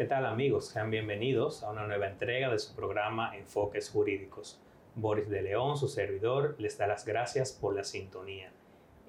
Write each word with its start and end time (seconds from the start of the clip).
¿Qué 0.00 0.06
tal 0.06 0.24
amigos? 0.24 0.68
Sean 0.68 0.90
bienvenidos 0.90 1.62
a 1.62 1.68
una 1.72 1.86
nueva 1.86 2.06
entrega 2.06 2.50
de 2.50 2.58
su 2.58 2.74
programa 2.74 3.36
Enfoques 3.36 3.90
Jurídicos. 3.90 4.58
Boris 4.94 5.28
de 5.28 5.42
León, 5.42 5.76
su 5.76 5.88
servidor, 5.88 6.56
les 6.58 6.78
da 6.78 6.86
las 6.86 7.04
gracias 7.04 7.52
por 7.52 7.76
la 7.76 7.84
sintonía. 7.84 8.50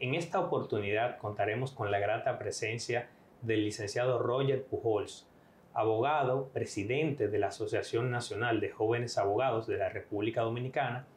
En 0.02 0.16
esta 0.16 0.42
oportunidad 0.42 1.18
contaremos 1.18 1.72
con 1.72 1.92
la 1.92 2.00
grata 2.00 2.38
presencia 2.38 3.08
del 3.42 3.64
licenciado 3.64 4.20
Roger 4.20 4.66
Pujols, 4.66 5.30
abogado, 5.74 6.50
presidente 6.50 7.30
de 7.30 7.40
la 7.40 7.48
Asociación 7.48 8.12
Nacional 8.12 8.60
de 8.60 8.72
Jóvenes 8.72 9.18
Abogados 9.18 9.68
de 9.68 9.78
la 9.78 9.88
República 9.88 10.42
Dominicana, 10.42 11.08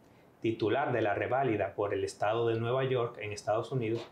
titular 0.41 0.93
de 0.93 1.02
la 1.02 1.14
reválida 1.14 1.75
por 1.75 1.95
el 1.95 2.04
Estado 2.04 2.46
de 2.46 2.61
Nueva 2.61 2.84
York 2.84 3.18
en 3.20 3.32
Estados 3.32 3.72
Unidos 3.72 4.09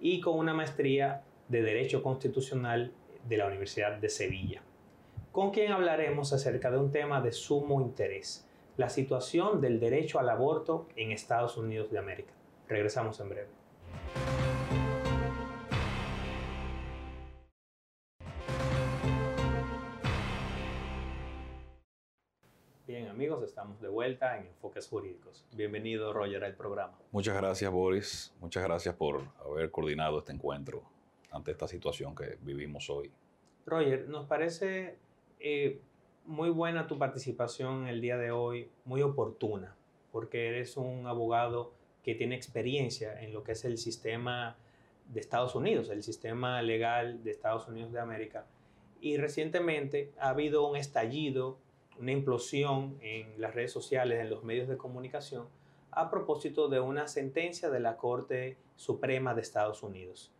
y 0.00 0.20
con 0.20 0.36
una 0.36 0.52
maestría 0.52 1.22
de 1.46 1.62
Derecho 1.62 2.02
Constitucional 2.02 2.90
de 3.28 3.36
la 3.36 3.46
Universidad 3.46 3.98
de 3.98 4.08
Sevilla, 4.08 4.62
con 5.36 5.50
quien 5.50 5.70
hablaremos 5.70 6.32
acerca 6.32 6.70
de 6.70 6.78
un 6.78 6.90
tema 6.90 7.20
de 7.20 7.30
sumo 7.30 7.82
interés, 7.82 8.48
la 8.78 8.88
situación 8.88 9.60
del 9.60 9.78
derecho 9.78 10.18
al 10.18 10.30
aborto 10.30 10.88
en 10.96 11.12
Estados 11.12 11.58
Unidos 11.58 11.90
de 11.90 11.98
América. 11.98 12.32
Regresamos 12.66 13.20
en 13.20 13.28
breve. 13.28 13.48
Bien 22.86 23.08
amigos, 23.08 23.44
estamos 23.44 23.78
de 23.82 23.88
vuelta 23.88 24.38
en 24.38 24.46
Enfoques 24.46 24.88
Jurídicos. 24.88 25.44
Bienvenido 25.52 26.14
Roger 26.14 26.44
al 26.44 26.54
programa. 26.54 26.98
Muchas 27.12 27.36
gracias 27.36 27.70
Boris, 27.70 28.34
muchas 28.40 28.64
gracias 28.64 28.94
por 28.94 29.20
haber 29.44 29.70
coordinado 29.70 30.20
este 30.20 30.32
encuentro 30.32 30.82
ante 31.30 31.50
esta 31.50 31.68
situación 31.68 32.14
que 32.14 32.38
vivimos 32.40 32.88
hoy. 32.88 33.12
Roger, 33.66 34.08
nos 34.08 34.26
parece 34.26 35.04
eh, 35.40 35.80
muy 36.24 36.50
buena 36.50 36.86
tu 36.86 36.98
participación 36.98 37.86
el 37.86 38.00
día 38.00 38.16
de 38.16 38.30
hoy, 38.30 38.70
muy 38.84 39.02
oportuna, 39.02 39.76
porque 40.12 40.48
eres 40.48 40.76
un 40.76 41.06
abogado 41.06 41.72
que 42.02 42.14
tiene 42.14 42.36
experiencia 42.36 43.20
en 43.20 43.32
lo 43.32 43.42
que 43.42 43.52
es 43.52 43.64
el 43.64 43.78
sistema 43.78 44.56
de 45.08 45.20
Estados 45.20 45.54
Unidos, 45.54 45.88
el 45.90 46.02
sistema 46.02 46.62
legal 46.62 47.22
de 47.22 47.30
Estados 47.30 47.68
Unidos 47.68 47.92
de 47.92 48.00
América. 48.00 48.46
Y 49.00 49.18
recientemente 49.18 50.12
ha 50.18 50.30
habido 50.30 50.68
un 50.68 50.76
estallido 50.76 51.58
una 51.98 52.12
implosión 52.12 52.98
en 53.00 53.40
las 53.40 53.54
redes 53.54 53.72
sociales, 53.72 54.20
en 54.20 54.30
los 54.30 54.44
medios 54.44 54.68
de 54.68 54.76
comunicación, 54.76 55.46
a 55.90 56.10
propósito 56.10 56.68
de 56.68 56.80
una 56.80 57.08
sentencia 57.08 57.70
de 57.70 57.80
la 57.80 57.96
Corte 57.96 58.58
Suprema 58.76 59.34
de 59.34 59.40
Estados 59.40 59.82
Unidos 59.82 60.32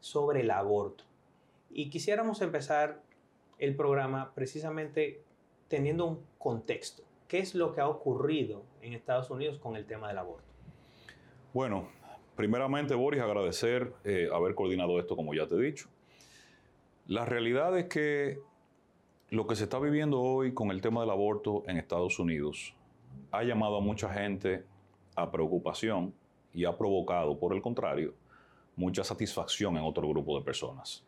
sobre 0.00 0.42
el 0.42 0.50
aborto. 0.50 1.04
Y 1.70 1.90
quisiéramos 1.90 2.42
empezar 2.42 3.02
el 3.58 3.76
programa 3.76 4.32
precisamente 4.34 5.22
teniendo 5.68 6.06
un 6.06 6.24
contexto. 6.38 7.02
¿Qué 7.26 7.38
es 7.38 7.54
lo 7.54 7.74
que 7.74 7.80
ha 7.80 7.88
ocurrido 7.88 8.64
en 8.80 8.94
Estados 8.94 9.30
Unidos 9.30 9.58
con 9.58 9.76
el 9.76 9.84
tema 9.84 10.08
del 10.08 10.18
aborto? 10.18 10.48
Bueno, 11.52 11.88
primeramente, 12.36 12.94
Boris, 12.94 13.20
agradecer 13.20 13.92
eh, 14.04 14.28
haber 14.32 14.54
coordinado 14.54 14.98
esto, 14.98 15.14
como 15.14 15.34
ya 15.34 15.46
te 15.46 15.56
he 15.56 15.60
dicho. 15.60 15.88
La 17.06 17.24
realidad 17.24 17.76
es 17.78 17.86
que 17.86 18.38
lo 19.30 19.46
que 19.46 19.56
se 19.56 19.64
está 19.64 19.78
viviendo 19.78 20.20
hoy 20.20 20.54
con 20.54 20.70
el 20.70 20.80
tema 20.80 21.02
del 21.02 21.10
aborto 21.10 21.64
en 21.66 21.76
Estados 21.76 22.18
Unidos 22.18 22.74
ha 23.30 23.42
llamado 23.42 23.76
a 23.76 23.80
mucha 23.80 24.12
gente 24.12 24.64
a 25.16 25.30
preocupación 25.30 26.14
y 26.54 26.64
ha 26.64 26.76
provocado, 26.76 27.38
por 27.38 27.52
el 27.54 27.60
contrario, 27.60 28.14
mucha 28.76 29.04
satisfacción 29.04 29.76
en 29.76 29.84
otro 29.84 30.08
grupo 30.08 30.38
de 30.38 30.44
personas. 30.44 31.04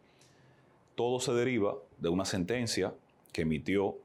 Todo 1.01 1.19
se 1.19 1.33
deriva 1.33 1.79
de 1.97 2.11
una 2.11 2.27
sentencia 2.27 2.93
que 3.33 3.41
emitió 3.41 3.97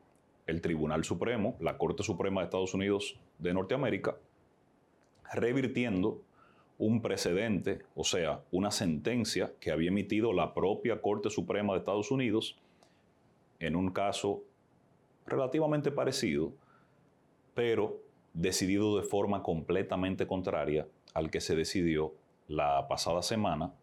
el 0.48 0.62
Tribunal 0.62 1.04
Supremo, 1.04 1.58
la 1.60 1.78
Corte 1.78 2.04
Suprema 2.04 2.40
de 2.40 2.46
Estados 2.46 2.74
Unidos 2.74 3.20
de 3.38 3.54
Norteamérica, 3.54 4.16
revirtiendo 5.34 6.22
un 6.78 7.02
precedente, 7.02 7.82
o 7.96 8.06
sea, 8.06 8.46
una 8.50 8.72
sentencia 8.72 9.52
que 9.60 9.72
había 9.72 9.90
emitido 9.90 10.32
la 10.32 10.54
propia 10.54 11.02
Corte 11.02 11.30
Suprema 11.30 11.74
de 11.74 11.80
Estados 11.80 12.12
Unidos 12.12 12.58
en 13.60 13.76
un 13.76 13.92
caso 13.92 14.46
relativamente 15.26 15.92
parecido, 15.92 16.54
pero 17.54 18.00
decidido 18.34 18.96
de 18.96 19.04
forma 19.04 19.44
completamente 19.44 20.28
contraria 20.28 20.88
al 21.14 21.30
que 21.30 21.42
se 21.42 21.58
decidió 21.58 22.14
la 22.48 22.88
pasada 22.88 23.22
semana 23.22 23.74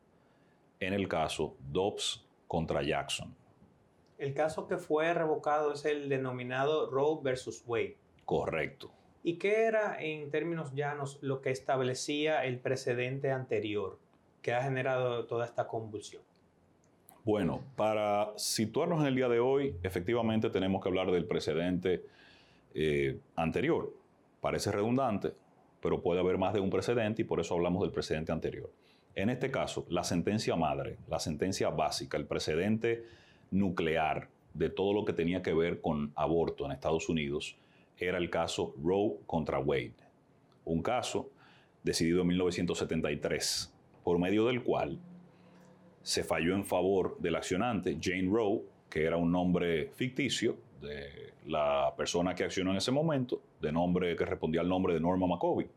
en 0.80 0.94
el 0.94 1.08
caso 1.08 1.54
Dobbs 1.70 2.24
contra 2.52 2.82
Jackson. 2.82 3.34
El 4.18 4.34
caso 4.34 4.68
que 4.68 4.76
fue 4.76 5.14
revocado 5.14 5.72
es 5.72 5.86
el 5.86 6.10
denominado 6.10 6.90
Roe 6.90 7.18
versus 7.22 7.64
Wade. 7.66 7.96
Correcto. 8.26 8.90
¿Y 9.22 9.38
qué 9.38 9.64
era 9.64 9.96
en 9.98 10.30
términos 10.30 10.74
llanos 10.74 11.18
lo 11.22 11.40
que 11.40 11.50
establecía 11.50 12.44
el 12.44 12.58
precedente 12.58 13.30
anterior 13.32 13.98
que 14.42 14.52
ha 14.52 14.62
generado 14.62 15.24
toda 15.24 15.46
esta 15.46 15.66
convulsión? 15.66 16.20
Bueno, 17.24 17.62
para 17.74 18.34
situarnos 18.36 19.00
en 19.00 19.06
el 19.06 19.14
día 19.14 19.30
de 19.30 19.40
hoy, 19.40 19.74
efectivamente 19.82 20.50
tenemos 20.50 20.82
que 20.82 20.90
hablar 20.90 21.10
del 21.10 21.24
precedente 21.24 22.04
eh, 22.74 23.18
anterior. 23.34 23.94
Parece 24.42 24.70
redundante, 24.72 25.32
pero 25.80 26.02
puede 26.02 26.20
haber 26.20 26.36
más 26.36 26.52
de 26.52 26.60
un 26.60 26.68
precedente 26.68 27.22
y 27.22 27.24
por 27.24 27.40
eso 27.40 27.54
hablamos 27.54 27.80
del 27.80 27.92
precedente 27.92 28.30
anterior. 28.30 28.68
En 29.14 29.28
este 29.28 29.50
caso, 29.50 29.86
la 29.90 30.04
sentencia 30.04 30.56
madre, 30.56 30.96
la 31.08 31.18
sentencia 31.18 31.68
básica, 31.68 32.16
el 32.16 32.26
precedente 32.26 33.04
nuclear 33.50 34.28
de 34.54 34.70
todo 34.70 34.94
lo 34.94 35.04
que 35.04 35.12
tenía 35.12 35.42
que 35.42 35.52
ver 35.52 35.80
con 35.80 36.12
aborto 36.14 36.64
en 36.64 36.72
Estados 36.72 37.08
Unidos, 37.08 37.56
era 37.98 38.18
el 38.18 38.30
caso 38.30 38.74
Roe 38.82 39.18
contra 39.26 39.58
Wade. 39.58 39.94
Un 40.64 40.82
caso 40.82 41.30
decidido 41.82 42.22
en 42.22 42.28
1973, 42.28 43.72
por 44.02 44.18
medio 44.18 44.46
del 44.46 44.62
cual 44.62 44.98
se 46.02 46.24
falló 46.24 46.54
en 46.54 46.64
favor 46.64 47.16
del 47.18 47.36
accionante, 47.36 47.98
Jane 48.00 48.28
Roe, 48.30 48.62
que 48.88 49.04
era 49.04 49.16
un 49.16 49.30
nombre 49.30 49.90
ficticio 49.94 50.56
de 50.80 51.32
la 51.46 51.92
persona 51.96 52.34
que 52.34 52.44
accionó 52.44 52.70
en 52.70 52.78
ese 52.78 52.90
momento, 52.90 53.40
de 53.60 53.72
nombre 53.72 54.16
que 54.16 54.24
respondía 54.24 54.60
al 54.60 54.68
nombre 54.68 54.94
de 54.94 55.00
Norma 55.00 55.26
McCovey. 55.26 55.68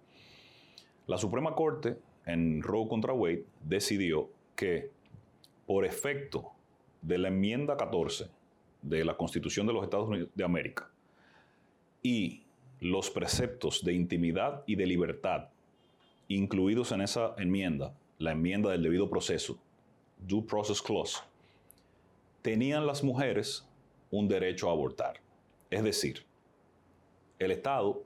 La 1.08 1.18
Suprema 1.18 1.54
Corte, 1.54 1.98
en 2.26 2.62
Roe 2.62 2.88
contra 2.88 3.14
Wade, 3.14 3.46
decidió 3.64 4.30
que, 4.56 4.90
por 5.66 5.86
efecto 5.86 6.52
de 7.02 7.18
la 7.18 7.28
enmienda 7.28 7.78
14 7.78 8.30
de 8.82 9.06
la 9.06 9.18
Constitución 9.18 9.68
de 9.68 9.74
los 9.74 9.84
Estados 9.84 10.08
Unidos 10.08 10.30
de 10.34 10.44
América 10.44 10.90
y 12.02 12.44
los 12.80 13.10
preceptos 13.10 13.84
de 13.84 13.94
intimidad 13.94 14.64
y 14.68 14.76
de 14.76 14.86
libertad 14.86 15.50
incluidos 16.28 16.92
en 16.92 17.02
esa 17.02 17.36
enmienda, 17.38 17.94
la 18.18 18.32
enmienda 18.32 18.72
del 18.72 18.84
debido 18.84 19.10
proceso, 19.10 19.60
Due 20.18 20.44
Process 20.44 20.82
Clause, 20.82 21.20
tenían 22.42 22.88
las 22.88 23.04
mujeres 23.04 23.68
un 24.12 24.28
derecho 24.28 24.70
a 24.70 24.72
abortar. 24.72 25.20
Es 25.70 25.84
decir, 25.84 26.26
el 27.40 27.52
Estado 27.52 28.02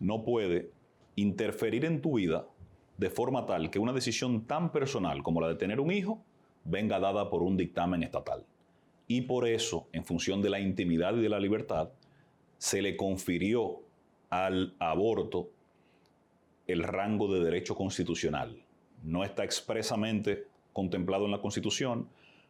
no 0.00 0.24
puede 0.24 0.70
interferir 1.16 1.84
en 1.84 2.00
tu 2.00 2.14
vida 2.14 2.46
de 2.96 3.10
forma 3.10 3.46
tal 3.46 3.70
que 3.70 3.78
una 3.78 3.92
decisión 3.92 4.46
tan 4.46 4.70
personal 4.70 5.22
como 5.22 5.40
la 5.40 5.48
de 5.48 5.56
tener 5.56 5.80
un 5.80 5.90
hijo 5.90 6.22
venga 6.64 6.98
dada 6.98 7.30
por 7.30 7.42
un 7.42 7.56
dictamen 7.56 8.02
estatal. 8.02 8.44
Y 9.06 9.22
por 9.22 9.46
eso, 9.46 9.86
en 9.92 10.04
función 10.04 10.40
de 10.40 10.50
la 10.50 10.60
intimidad 10.60 11.14
y 11.16 11.20
de 11.20 11.28
la 11.28 11.38
libertad, 11.38 11.90
se 12.58 12.80
le 12.80 12.96
confirió 12.96 13.80
al 14.30 14.74
aborto 14.78 15.50
el 16.66 16.82
rango 16.82 17.32
de 17.32 17.44
derecho 17.44 17.74
constitucional. 17.74 18.56
No 19.02 19.22
está 19.22 19.44
expresamente 19.44 20.46
contemplado 20.72 21.26
en 21.26 21.32
la 21.32 21.40
Constitución, 21.40 22.08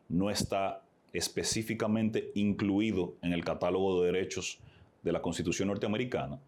no 0.08 0.30
está 0.30 0.82
específicamente 1.12 2.30
incluido 2.34 3.14
en 3.22 3.32
el 3.32 3.44
catálogo 3.44 4.00
de 4.00 4.12
derechos 4.12 4.58
de 5.02 5.12
la 5.12 5.20
Constitución 5.20 5.68
norteamericana, 5.68 6.38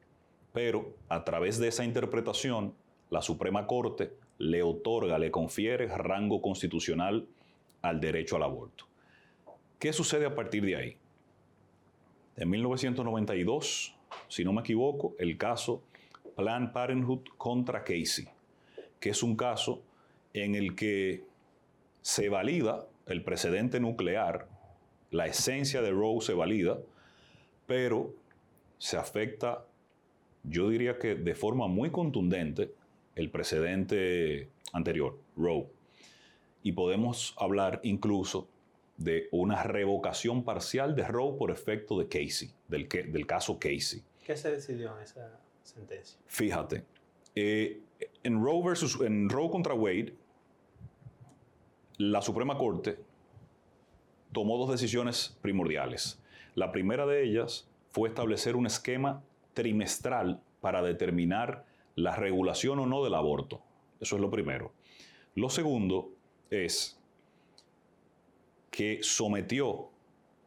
pero 0.52 0.94
a 1.08 1.24
través 1.24 1.58
de 1.58 1.68
esa 1.68 1.84
interpretación, 1.84 2.72
la 3.10 3.22
Suprema 3.22 3.66
Corte 3.66 4.12
le 4.38 4.62
otorga, 4.62 5.18
le 5.18 5.30
confiere 5.30 5.86
rango 5.88 6.42
constitucional 6.42 7.26
al 7.82 8.00
derecho 8.00 8.36
al 8.36 8.42
aborto. 8.42 8.86
¿Qué 9.78 9.92
sucede 9.92 10.26
a 10.26 10.34
partir 10.34 10.64
de 10.64 10.76
ahí? 10.76 10.96
En 12.36 12.50
1992, 12.50 13.94
si 14.28 14.44
no 14.44 14.52
me 14.52 14.60
equivoco, 14.60 15.14
el 15.18 15.38
caso 15.38 15.82
Planned 16.36 16.72
Parenthood 16.72 17.20
contra 17.38 17.82
Casey, 17.82 18.28
que 19.00 19.10
es 19.10 19.22
un 19.22 19.36
caso 19.36 19.82
en 20.34 20.54
el 20.54 20.74
que 20.74 21.24
se 22.02 22.28
valida 22.28 22.86
el 23.06 23.22
precedente 23.22 23.80
nuclear, 23.80 24.48
la 25.10 25.26
esencia 25.26 25.80
de 25.80 25.90
Roe 25.90 26.20
se 26.20 26.34
valida, 26.34 26.78
pero 27.66 28.12
se 28.78 28.96
afecta, 28.96 29.64
yo 30.42 30.68
diría 30.68 30.98
que 30.98 31.14
de 31.14 31.34
forma 31.34 31.68
muy 31.68 31.90
contundente, 31.90 32.72
el 33.16 33.30
precedente 33.30 34.50
anterior, 34.72 35.18
Roe. 35.36 35.66
Y 36.62 36.72
podemos 36.72 37.34
hablar 37.38 37.80
incluso 37.82 38.48
de 38.96 39.28
una 39.32 39.62
revocación 39.62 40.44
parcial 40.44 40.94
de 40.94 41.06
Roe 41.06 41.36
por 41.36 41.50
efecto 41.50 41.98
de 41.98 42.06
Casey, 42.06 42.52
del, 42.68 42.88
del 42.88 43.26
caso 43.26 43.58
Casey. 43.58 44.02
¿Qué 44.24 44.36
se 44.36 44.50
decidió 44.50 44.96
en 44.96 45.02
esa 45.02 45.40
sentencia? 45.62 46.18
Fíjate, 46.26 46.84
eh, 47.34 47.80
en, 48.22 48.42
Roe 48.42 48.62
versus, 48.62 49.00
en 49.00 49.28
Roe 49.28 49.50
contra 49.50 49.74
Wade, 49.74 50.14
la 51.98 52.22
Suprema 52.22 52.56
Corte 52.58 52.98
tomó 54.32 54.58
dos 54.58 54.70
decisiones 54.70 55.36
primordiales. 55.40 56.20
La 56.54 56.72
primera 56.72 57.06
de 57.06 57.22
ellas 57.24 57.68
fue 57.90 58.08
establecer 58.08 58.56
un 58.56 58.66
esquema 58.66 59.22
trimestral 59.54 60.42
para 60.60 60.82
determinar 60.82 61.64
la 61.96 62.14
regulación 62.14 62.78
o 62.78 62.86
no 62.86 63.02
del 63.02 63.14
aborto. 63.14 63.62
Eso 64.00 64.16
es 64.16 64.22
lo 64.22 64.30
primero. 64.30 64.72
Lo 65.34 65.50
segundo 65.50 66.12
es 66.50 67.00
que 68.70 69.00
sometió 69.02 69.88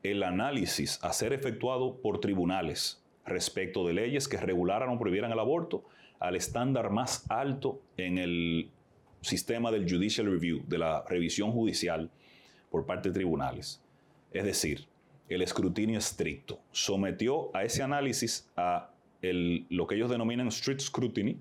el 0.04 0.24
análisis 0.24 1.04
a 1.04 1.12
ser 1.12 1.34
efectuado 1.34 1.98
por 2.01 2.22
tribunales 2.22 3.04
respecto 3.25 3.86
de 3.86 3.94
leyes 3.94 4.28
que 4.28 4.38
regularan 4.38 4.90
o 4.90 5.00
prohibieran 5.00 5.31
el 5.31 5.40
aborto 5.40 5.84
al 6.19 6.36
estándar 6.36 6.90
más 6.92 7.30
alto 7.30 7.81
en 7.98 8.18
el 8.18 8.69
sistema 9.22 9.72
del 9.72 9.90
judicial 9.90 10.28
review, 10.28 10.63
de 10.68 10.78
la 10.78 11.04
revisión 11.07 11.52
judicial 11.52 12.10
por 12.69 12.86
parte 12.86 13.10
de 13.10 13.16
tribunales. 13.16 13.81
Es 14.31 14.44
decir, 14.44 14.88
el 15.28 15.42
escrutinio 15.42 15.98
estricto. 15.98 16.60
Sometió 16.72 17.56
a 17.56 17.63
ese 17.63 17.84
análisis 17.84 18.50
a 18.56 18.92
lo 19.21 19.88
que 19.88 19.95
ellos 19.95 20.10
denominan 20.10 20.51
strict 20.51 20.81
scrutiny, 20.81 21.38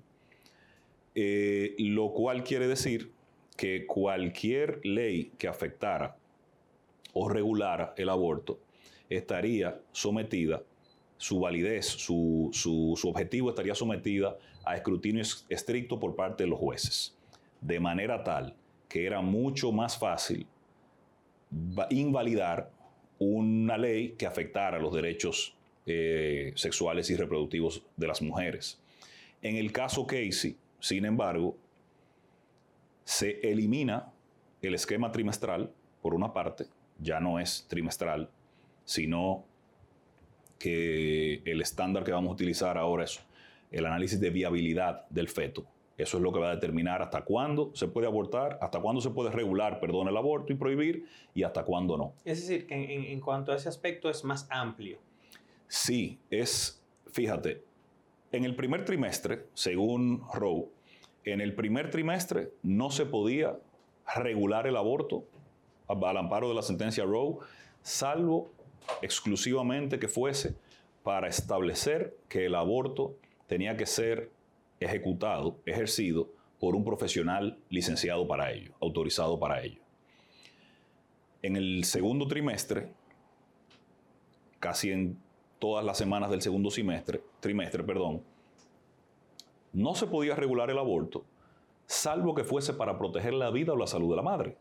eh, 1.15 1.75
lo 1.79 2.11
cual 2.11 2.43
quiere 2.43 2.67
decir 2.67 3.11
que 3.55 3.85
cualquier 3.85 4.79
ley 4.83 5.31
que 5.37 5.47
afectara 5.47 6.15
o 7.13 7.29
regulara 7.29 7.93
el 7.97 8.09
aborto 8.09 8.59
estaría 9.09 9.81
sometida, 9.91 10.61
su 11.17 11.39
validez, 11.39 11.85
su, 11.85 12.49
su 12.53 13.09
objetivo 13.09 13.49
estaría 13.49 13.75
sometida 13.75 14.37
a 14.65 14.75
escrutinio 14.75 15.23
estricto 15.49 15.99
por 15.99 16.15
parte 16.15 16.43
de 16.43 16.49
los 16.49 16.59
jueces, 16.59 17.17
de 17.61 17.79
manera 17.79 18.23
tal 18.23 18.55
que 18.89 19.05
era 19.05 19.21
mucho 19.21 19.71
más 19.71 19.97
fácil 19.97 20.47
invalidar 21.91 22.71
una 23.19 23.77
ley 23.77 24.15
que 24.17 24.25
afectara 24.25 24.79
los 24.79 24.93
derechos 24.93 25.55
eh, 25.91 26.53
sexuales 26.55 27.09
y 27.09 27.15
reproductivos 27.15 27.81
de 27.97 28.07
las 28.07 28.21
mujeres. 28.21 28.79
En 29.41 29.55
el 29.55 29.71
caso 29.71 30.05
Casey, 30.05 30.55
sin 30.79 31.03
embargo, 31.03 31.57
se 33.05 33.39
elimina 33.41 34.13
el 34.61 34.75
esquema 34.75 35.11
trimestral, 35.11 35.71
por 36.03 36.13
una 36.13 36.31
parte, 36.31 36.65
ya 36.99 37.19
no 37.19 37.39
es 37.39 37.65
trimestral, 37.67 38.29
sino 38.85 39.45
que 40.59 41.41
el 41.43 41.59
estándar 41.59 42.03
que 42.03 42.11
vamos 42.11 42.29
a 42.29 42.33
utilizar 42.33 42.77
ahora 42.77 43.05
es 43.05 43.19
el 43.71 43.87
análisis 43.87 44.19
de 44.19 44.29
viabilidad 44.29 45.07
del 45.09 45.27
feto. 45.27 45.65
Eso 45.97 46.17
es 46.17 46.23
lo 46.23 46.31
que 46.31 46.39
va 46.39 46.51
a 46.51 46.55
determinar 46.55 47.01
hasta 47.01 47.23
cuándo 47.23 47.71
se 47.73 47.87
puede 47.87 48.07
abortar, 48.07 48.59
hasta 48.61 48.79
cuándo 48.79 49.01
se 49.01 49.09
puede 49.09 49.31
regular, 49.31 49.79
perdón, 49.79 50.07
el 50.07 50.15
aborto 50.15 50.53
y 50.53 50.55
prohibir, 50.55 51.07
y 51.33 51.43
hasta 51.43 51.63
cuándo 51.63 51.97
no. 51.97 52.13
Es 52.23 52.41
decir, 52.41 52.67
que 52.67 53.11
en, 53.11 53.19
cuanto 53.19 53.51
a 53.51 53.55
ese 53.55 53.67
aspecto 53.67 54.09
es 54.09 54.23
más 54.23 54.47
amplio. 54.49 54.99
Sí, 55.69 56.19
es, 56.31 56.81
fíjate, 57.11 57.63
en 58.31 58.43
el 58.43 58.55
primer 58.55 58.85
trimestre, 58.85 59.45
según 59.53 60.23
Roe, 60.33 60.65
en 61.25 61.41
el 61.41 61.53
primer 61.53 61.91
trimestre 61.91 62.51
no 62.63 62.89
se 62.89 63.05
podía 63.05 63.55
regular 64.15 64.65
el 64.65 64.75
aborto 64.75 65.25
al 65.87 66.17
amparo 66.17 66.49
de 66.49 66.55
la 66.55 66.63
sentencia 66.63 67.05
Roe, 67.05 67.37
salvo 67.83 68.51
exclusivamente 69.03 69.99
que 69.99 70.07
fuese 70.07 70.55
para 71.03 71.27
establecer 71.27 72.17
que 72.27 72.47
el 72.47 72.55
aborto 72.55 73.15
tenía 73.45 73.77
que 73.77 73.85
ser 73.85 74.31
ejecutado, 74.79 75.59
ejercido 75.67 76.29
por 76.59 76.75
un 76.75 76.83
profesional 76.83 77.59
licenciado 77.69 78.27
para 78.27 78.51
ello, 78.51 78.73
autorizado 78.81 79.39
para 79.39 79.61
ello. 79.61 79.81
En 81.43 81.55
el 81.55 81.83
segundo 81.83 82.27
trimestre, 82.27 82.91
casi 84.59 84.91
en 84.91 85.28
todas 85.59 85.85
las 85.85 85.97
semanas 85.97 86.29
del 86.31 86.41
segundo 86.41 86.71
semestre, 86.71 87.21
trimestre, 87.39 87.83
perdón, 87.83 88.23
no 89.73 89.93
se 89.93 90.07
podía 90.07 90.35
regular 90.35 90.69
el 90.69 90.79
aborto, 90.79 91.25
salvo 91.85 92.33
que 92.33 92.43
fuese 92.43 92.73
para 92.73 92.97
proteger 92.97 93.33
la 93.33 93.51
vida 93.51 93.73
o 93.73 93.77
la 93.77 93.87
salud 93.87 94.09
de 94.09 94.15
la 94.15 94.21
madre. 94.21 94.57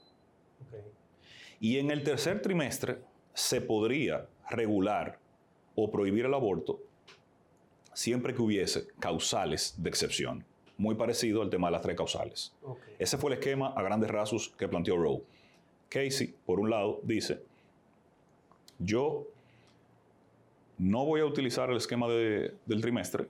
Y 1.61 1.79
en 1.79 1.91
el 1.91 2.05
tercer 2.05 2.43
trimestre 2.43 2.99
se 3.33 3.61
podría 3.61 4.27
regular 4.51 5.19
o 5.75 5.91
prohibir 5.91 6.27
el 6.27 6.35
aborto 6.35 6.81
siempre 7.99 8.33
que 8.33 8.41
hubiese 8.41 8.87
causales 9.01 9.75
de 9.77 9.89
excepción, 9.91 10.45
muy 10.77 10.95
parecido 10.95 11.43
al 11.43 11.51
tema 11.51 11.67
de 11.67 11.73
las 11.73 11.83
tres 11.83 11.97
causales. 11.97 12.55
Ese 12.97 13.19
fue 13.19 13.33
el 13.33 13.39
esquema 13.39 13.73
a 13.75 13.83
grandes 13.83 14.09
rasgos 14.09 14.51
que 14.57 14.69
planteó 14.69 14.97
Rowe. 14.97 15.25
Casey, 15.89 16.33
por 16.47 16.61
un 16.61 16.71
lado, 16.71 17.01
dice, 17.03 17.43
yo 18.79 19.27
no 20.79 21.05
voy 21.05 21.21
a 21.21 21.27
utilizar 21.27 21.71
el 21.71 21.77
esquema 21.77 22.09
del 22.09 22.81
trimestre, 22.81 23.27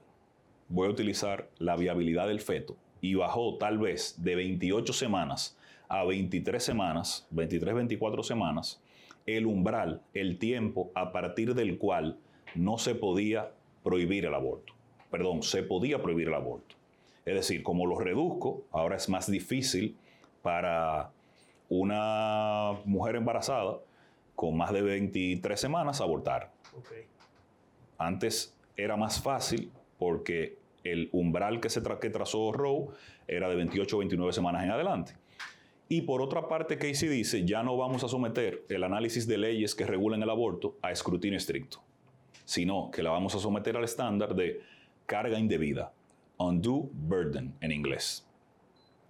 voy 0.67 0.87
a 0.87 0.91
utilizar 0.91 1.49
la 1.57 1.75
viabilidad 1.75 2.27
del 2.27 2.39
feto 2.39 2.77
y 3.01 3.15
bajó 3.15 3.57
tal 3.57 3.79
vez 3.79 4.21
de 4.21 4.35
28 4.35 4.93
semanas 4.93 5.57
a 5.87 6.03
23 6.03 6.63
semanas, 6.63 7.27
23, 7.31 7.73
24 7.73 8.21
semanas, 8.21 8.81
el 9.25 9.47
umbral, 9.47 10.01
el 10.13 10.37
tiempo 10.37 10.91
a 10.93 11.11
partir 11.11 11.55
del 11.55 11.79
cual 11.79 12.19
no 12.53 12.77
se 12.77 12.93
podía 12.93 13.51
prohibir 13.83 14.25
el 14.25 14.35
aborto. 14.35 14.73
Perdón, 15.09 15.41
se 15.41 15.63
podía 15.63 16.01
prohibir 16.01 16.27
el 16.27 16.35
aborto. 16.35 16.75
Es 17.25 17.33
decir, 17.33 17.63
como 17.63 17.87
lo 17.87 17.99
reduzco, 17.99 18.63
ahora 18.71 18.95
es 18.95 19.09
más 19.09 19.29
difícil 19.29 19.97
para 20.43 21.11
una 21.67 22.73
mujer 22.85 23.15
embarazada 23.15 23.79
con 24.35 24.55
más 24.55 24.71
de 24.71 24.81
23 24.83 25.59
semanas 25.59 26.01
abortar. 26.01 26.51
Antes 27.99 28.57
era 28.75 28.97
más 28.97 29.21
fácil 29.21 29.71
porque 29.99 30.57
el 30.83 31.09
umbral 31.11 31.59
que, 31.59 31.69
se 31.69 31.83
que 32.01 32.09
trazó 32.09 32.51
Roe 32.51 32.87
era 33.27 33.47
de 33.47 33.55
28 33.55 33.95
o 33.95 33.99
29 33.99 34.33
semanas 34.33 34.63
en 34.63 34.71
adelante. 34.71 35.13
Y 35.87 36.01
por 36.01 36.23
otra 36.23 36.47
parte, 36.47 36.77
Casey 36.77 37.09
dice, 37.09 37.45
ya 37.45 37.61
no 37.61 37.77
vamos 37.77 38.03
a 38.03 38.07
someter 38.07 38.63
el 38.69 38.83
análisis 38.83 39.27
de 39.27 39.37
leyes 39.37 39.75
que 39.75 39.85
regulen 39.85 40.23
el 40.23 40.29
aborto 40.31 40.77
a 40.81 40.91
escrutinio 40.91 41.37
estricto 41.37 41.83
sino 42.49 42.89
que 42.89 43.03
la 43.03 43.11
vamos 43.11 43.35
a 43.35 43.39
someter 43.39 43.77
al 43.77 43.83
estándar 43.83 44.33
de 44.33 44.59
carga 45.05 45.37
indebida, 45.37 45.93
undue 46.37 46.89
burden 46.91 47.53
en 47.61 47.71
inglés. 47.71 48.27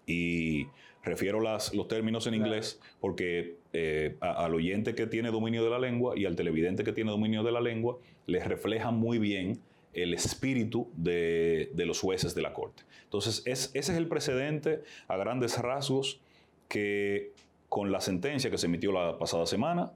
Y 0.06 0.68
refiero 1.04 1.40
las, 1.40 1.74
los 1.74 1.88
términos 1.88 2.28
en 2.28 2.34
inglés 2.34 2.82
porque 3.00 3.56
eh, 3.72 4.18
al 4.20 4.56
oyente 4.56 4.96
que 4.96 5.06
tiene 5.06 5.30
dominio 5.30 5.64
de 5.64 5.70
la 5.70 5.78
lengua 5.78 6.18
y 6.18 6.26
al 6.26 6.36
televidente 6.36 6.84
que 6.84 6.92
tiene 6.92 7.12
dominio 7.12 7.44
de 7.44 7.52
la 7.52 7.62
lengua 7.62 8.00
les 8.26 8.48
refleja 8.48 8.90
muy 8.90 9.20
bien 9.20 9.62
el 9.94 10.14
espíritu 10.14 10.90
de, 10.96 11.72
los 11.76 12.00
jueces 12.00 12.34
de 12.34 12.42
la 12.42 12.54
Corte. 12.54 12.84
Entonces, 13.04 13.44
ese 13.46 13.78
es 13.78 13.90
el 13.90 14.08
precedente 14.08 14.82
a 15.08 15.18
grandes 15.18 15.58
rasgos 15.60 16.20
que 16.68 17.34
con 17.68 17.92
la 17.92 18.02
sentencia 18.02 18.50
que 18.50 18.58
se 18.58 18.68
emitió 18.68 18.92
la 18.92 19.18
pasada 19.18 19.46
semana 19.46 19.92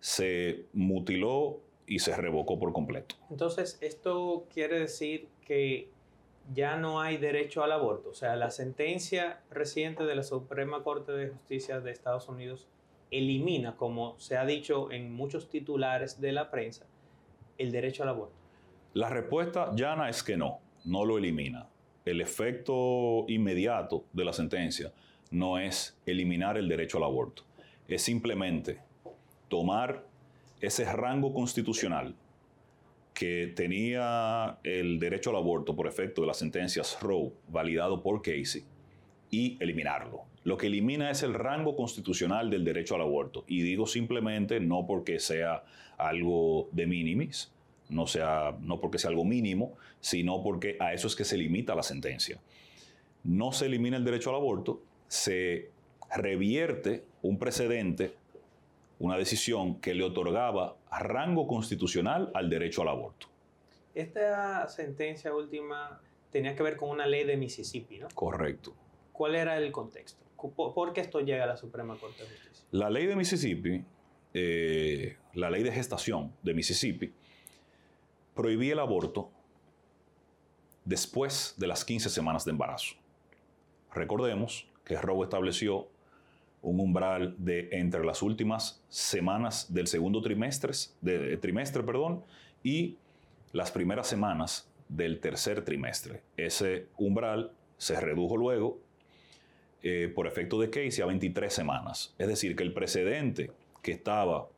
se 0.00 0.66
mutiló 0.72 1.60
y 1.86 1.98
se 2.00 2.16
revocó 2.16 2.58
por 2.58 2.72
completo. 2.72 3.16
Entonces, 3.30 3.78
esto 3.80 4.46
quiere 4.52 4.78
decir 4.78 5.28
que 5.44 5.88
ya 6.54 6.76
no 6.76 7.00
hay 7.00 7.16
derecho 7.16 7.62
al 7.62 7.72
aborto. 7.72 8.10
O 8.10 8.14
sea, 8.14 8.36
la 8.36 8.50
sentencia 8.50 9.40
reciente 9.50 10.04
de 10.04 10.14
la 10.14 10.22
Suprema 10.22 10.82
Corte 10.82 11.12
de 11.12 11.28
Justicia 11.28 11.80
de 11.80 11.90
Estados 11.90 12.28
Unidos 12.28 12.68
elimina, 13.12 13.76
como 13.76 14.18
se 14.18 14.36
ha 14.36 14.44
dicho 14.44 14.90
en 14.90 15.12
muchos 15.12 15.48
titulares 15.48 16.20
de 16.20 16.32
la 16.32 16.50
prensa, 16.50 16.86
el 17.58 17.70
derecho 17.70 18.02
al 18.02 18.08
aborto. 18.08 18.34
La 18.94 19.08
respuesta 19.08 19.72
llana 19.76 20.08
es 20.08 20.22
que 20.22 20.36
no, 20.36 20.58
no 20.84 21.04
lo 21.04 21.18
elimina. 21.18 21.68
El 22.04 22.20
efecto 22.20 23.24
inmediato 23.28 24.06
de 24.12 24.24
la 24.24 24.32
sentencia 24.32 24.92
no 25.30 25.58
es 25.58 25.96
eliminar 26.04 26.56
el 26.56 26.68
derecho 26.68 26.98
al 26.98 27.04
aborto, 27.04 27.44
es 27.86 28.02
simplemente 28.02 28.80
tomar 29.48 30.04
ese 30.60 30.84
rango 30.92 31.32
constitucional 31.32 32.14
que 33.14 33.52
tenía 33.54 34.58
el 34.64 34.98
derecho 34.98 35.30
al 35.30 35.36
aborto 35.36 35.76
por 35.76 35.86
efecto 35.86 36.22
de 36.22 36.26
las 36.26 36.38
sentencias 36.38 36.98
Roe 37.00 37.32
validado 37.48 38.02
por 38.02 38.22
Casey 38.22 38.64
y 39.30 39.56
eliminarlo. 39.60 40.31
Lo 40.44 40.56
que 40.56 40.66
elimina 40.66 41.10
es 41.10 41.22
el 41.22 41.34
rango 41.34 41.76
constitucional 41.76 42.50
del 42.50 42.64
derecho 42.64 42.94
al 42.94 43.02
aborto. 43.02 43.44
Y 43.46 43.62
digo 43.62 43.86
simplemente 43.86 44.60
no 44.60 44.86
porque 44.86 45.18
sea 45.18 45.64
algo 45.98 46.68
de 46.72 46.86
minimis, 46.86 47.52
no, 47.88 48.06
sea, 48.06 48.56
no 48.60 48.80
porque 48.80 48.98
sea 48.98 49.10
algo 49.10 49.24
mínimo, 49.24 49.74
sino 50.00 50.42
porque 50.42 50.76
a 50.80 50.92
eso 50.92 51.06
es 51.06 51.14
que 51.14 51.24
se 51.24 51.36
limita 51.36 51.74
la 51.74 51.82
sentencia. 51.82 52.40
No 53.22 53.52
se 53.52 53.66
elimina 53.66 53.96
el 53.96 54.04
derecho 54.04 54.30
al 54.30 54.36
aborto, 54.36 54.82
se 55.06 55.70
revierte 56.10 57.04
un 57.22 57.38
precedente 57.38 58.14
una 59.02 59.16
decisión 59.16 59.80
que 59.80 59.94
le 59.94 60.04
otorgaba 60.04 60.76
rango 60.88 61.48
constitucional 61.48 62.30
al 62.34 62.48
derecho 62.48 62.82
al 62.82 62.88
aborto. 62.88 63.26
Esta 63.96 64.68
sentencia 64.68 65.34
última 65.34 66.00
tenía 66.30 66.54
que 66.54 66.62
ver 66.62 66.76
con 66.76 66.88
una 66.88 67.04
ley 67.04 67.24
de 67.24 67.36
Mississippi, 67.36 67.98
¿no? 67.98 68.06
Correcto. 68.14 68.72
¿Cuál 69.12 69.34
era 69.34 69.58
el 69.58 69.72
contexto? 69.72 70.22
¿Por 70.50 70.92
qué 70.92 71.00
esto 71.00 71.20
llega 71.20 71.44
a 71.44 71.46
la 71.46 71.56
Suprema 71.56 71.96
Corte 71.96 72.22
de 72.22 72.28
Justicia? 72.28 72.66
La 72.70 72.90
ley 72.90 73.06
de 73.06 73.16
Mississippi, 73.16 73.84
eh, 74.34 75.16
la 75.34 75.50
ley 75.50 75.62
de 75.62 75.72
gestación 75.72 76.32
de 76.42 76.54
Mississippi, 76.54 77.12
prohibía 78.34 78.72
el 78.72 78.78
aborto 78.78 79.30
después 80.84 81.54
de 81.56 81.66
las 81.66 81.84
15 81.84 82.08
semanas 82.08 82.44
de 82.44 82.50
embarazo. 82.50 82.94
Recordemos 83.94 84.66
que 84.84 84.96
Roe 84.96 85.24
estableció 85.24 85.88
un 86.62 86.80
umbral 86.80 87.34
de 87.38 87.68
entre 87.72 88.04
las 88.04 88.22
últimas 88.22 88.82
semanas 88.88 89.72
del 89.72 89.86
segundo 89.86 90.22
trimestre, 90.22 90.72
trimestre 91.40 91.82
perdón, 91.82 92.24
y 92.62 92.96
las 93.52 93.70
primeras 93.70 94.06
semanas 94.06 94.68
del 94.88 95.20
tercer 95.20 95.64
trimestre. 95.64 96.22
Ese 96.36 96.86
umbral 96.96 97.52
se 97.76 98.00
redujo 98.00 98.36
luego 98.36 98.78
eh, 99.82 100.12
por 100.14 100.26
efecto 100.26 100.60
de 100.60 100.70
Casey 100.70 101.02
a 101.02 101.06
23 101.06 101.52
semanas. 101.52 102.14
Es 102.18 102.28
decir, 102.28 102.54
que 102.54 102.62
el 102.62 102.72
precedente 102.72 103.50
que 103.82 103.92
estaba 103.92 104.48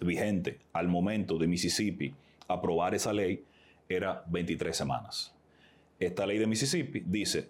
vigente 0.00 0.58
al 0.72 0.88
momento 0.88 1.38
de 1.38 1.46
Mississippi 1.46 2.14
aprobar 2.48 2.94
esa 2.94 3.12
ley 3.12 3.44
era 3.88 4.24
23 4.26 4.76
semanas. 4.76 5.34
Esta 5.98 6.26
ley 6.26 6.38
de 6.38 6.46
Mississippi 6.46 7.02
dice, 7.06 7.48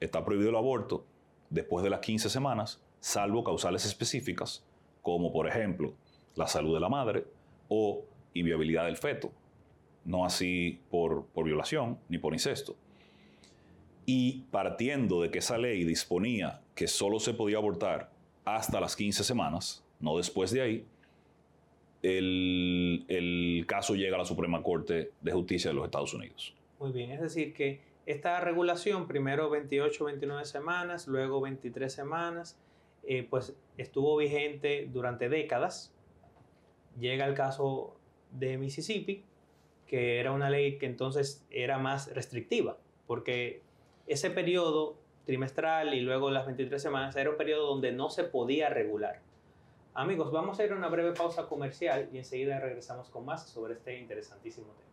está 0.00 0.24
prohibido 0.24 0.50
el 0.50 0.56
aborto 0.56 1.06
después 1.50 1.84
de 1.84 1.90
las 1.90 2.00
15 2.00 2.28
semanas, 2.28 2.82
salvo 3.00 3.44
causales 3.44 3.84
específicas, 3.84 4.64
como 5.02 5.32
por 5.32 5.48
ejemplo 5.48 5.94
la 6.34 6.48
salud 6.48 6.74
de 6.74 6.80
la 6.80 6.88
madre 6.88 7.24
o 7.68 8.04
inviabilidad 8.34 8.86
del 8.86 8.96
feto, 8.96 9.32
no 10.04 10.24
así 10.24 10.80
por, 10.90 11.26
por 11.26 11.44
violación 11.44 11.98
ni 12.08 12.18
por 12.18 12.32
incesto. 12.32 12.76
Y 14.04 14.44
partiendo 14.50 15.22
de 15.22 15.30
que 15.30 15.38
esa 15.38 15.58
ley 15.58 15.84
disponía 15.84 16.60
que 16.74 16.88
solo 16.88 17.20
se 17.20 17.34
podía 17.34 17.58
abortar 17.58 18.10
hasta 18.44 18.80
las 18.80 18.96
15 18.96 19.22
semanas, 19.22 19.84
no 20.00 20.16
después 20.16 20.50
de 20.50 20.62
ahí, 20.62 20.86
el, 22.02 23.64
caso 23.68 23.94
llega 23.94 24.16
a 24.16 24.18
la 24.18 24.24
Suprema 24.24 24.62
Corte 24.62 25.12
de 25.20 25.32
Justicia 25.32 25.70
de 25.70 25.74
los 25.74 25.84
Estados 25.84 26.12
Unidos. 26.14 26.54
Muy 26.80 26.92
bien, 26.92 27.12
es 27.12 27.20
decir, 27.20 27.54
que 27.54 27.80
esta 28.06 28.40
regulación, 28.40 29.06
primero 29.06 29.48
28, 29.50 30.04
29 30.04 30.44
semanas, 30.44 31.06
luego 31.06 31.40
23 31.40 31.92
semanas, 31.92 32.58
eh, 33.04 33.26
pues 33.28 33.56
estuvo 33.78 34.16
vigente 34.16 34.88
durante 34.92 35.28
décadas. 35.28 35.94
Llega 36.98 37.26
el 37.26 37.34
caso 37.34 37.96
de 38.32 38.58
Mississippi, 38.58 39.24
que 39.86 40.18
era 40.18 40.32
una 40.32 40.50
ley 40.50 40.78
que 40.78 40.86
entonces 40.86 41.46
era 41.50 41.78
más 41.78 42.12
restrictiva, 42.12 42.78
porque 43.06 43.62
ese 44.12 44.28
periodo 44.28 44.98
trimestral 45.24 45.94
y 45.94 46.00
luego 46.00 46.30
las 46.30 46.44
23 46.44 46.82
semanas 46.82 47.16
era 47.16 47.30
un 47.30 47.38
periodo 47.38 47.66
donde 47.66 47.92
no 47.92 48.10
se 48.10 48.24
podía 48.24 48.68
regular. 48.68 49.20
Amigos, 49.94 50.30
vamos 50.30 50.60
a 50.60 50.64
ir 50.64 50.72
a 50.72 50.76
una 50.76 50.88
breve 50.88 51.12
pausa 51.12 51.46
comercial 51.46 52.10
y 52.12 52.18
enseguida 52.18 52.60
regresamos 52.60 53.08
con 53.08 53.24
más 53.24 53.48
sobre 53.48 53.72
este 53.72 53.98
interesantísimo 53.98 54.66
tema. 54.74 54.90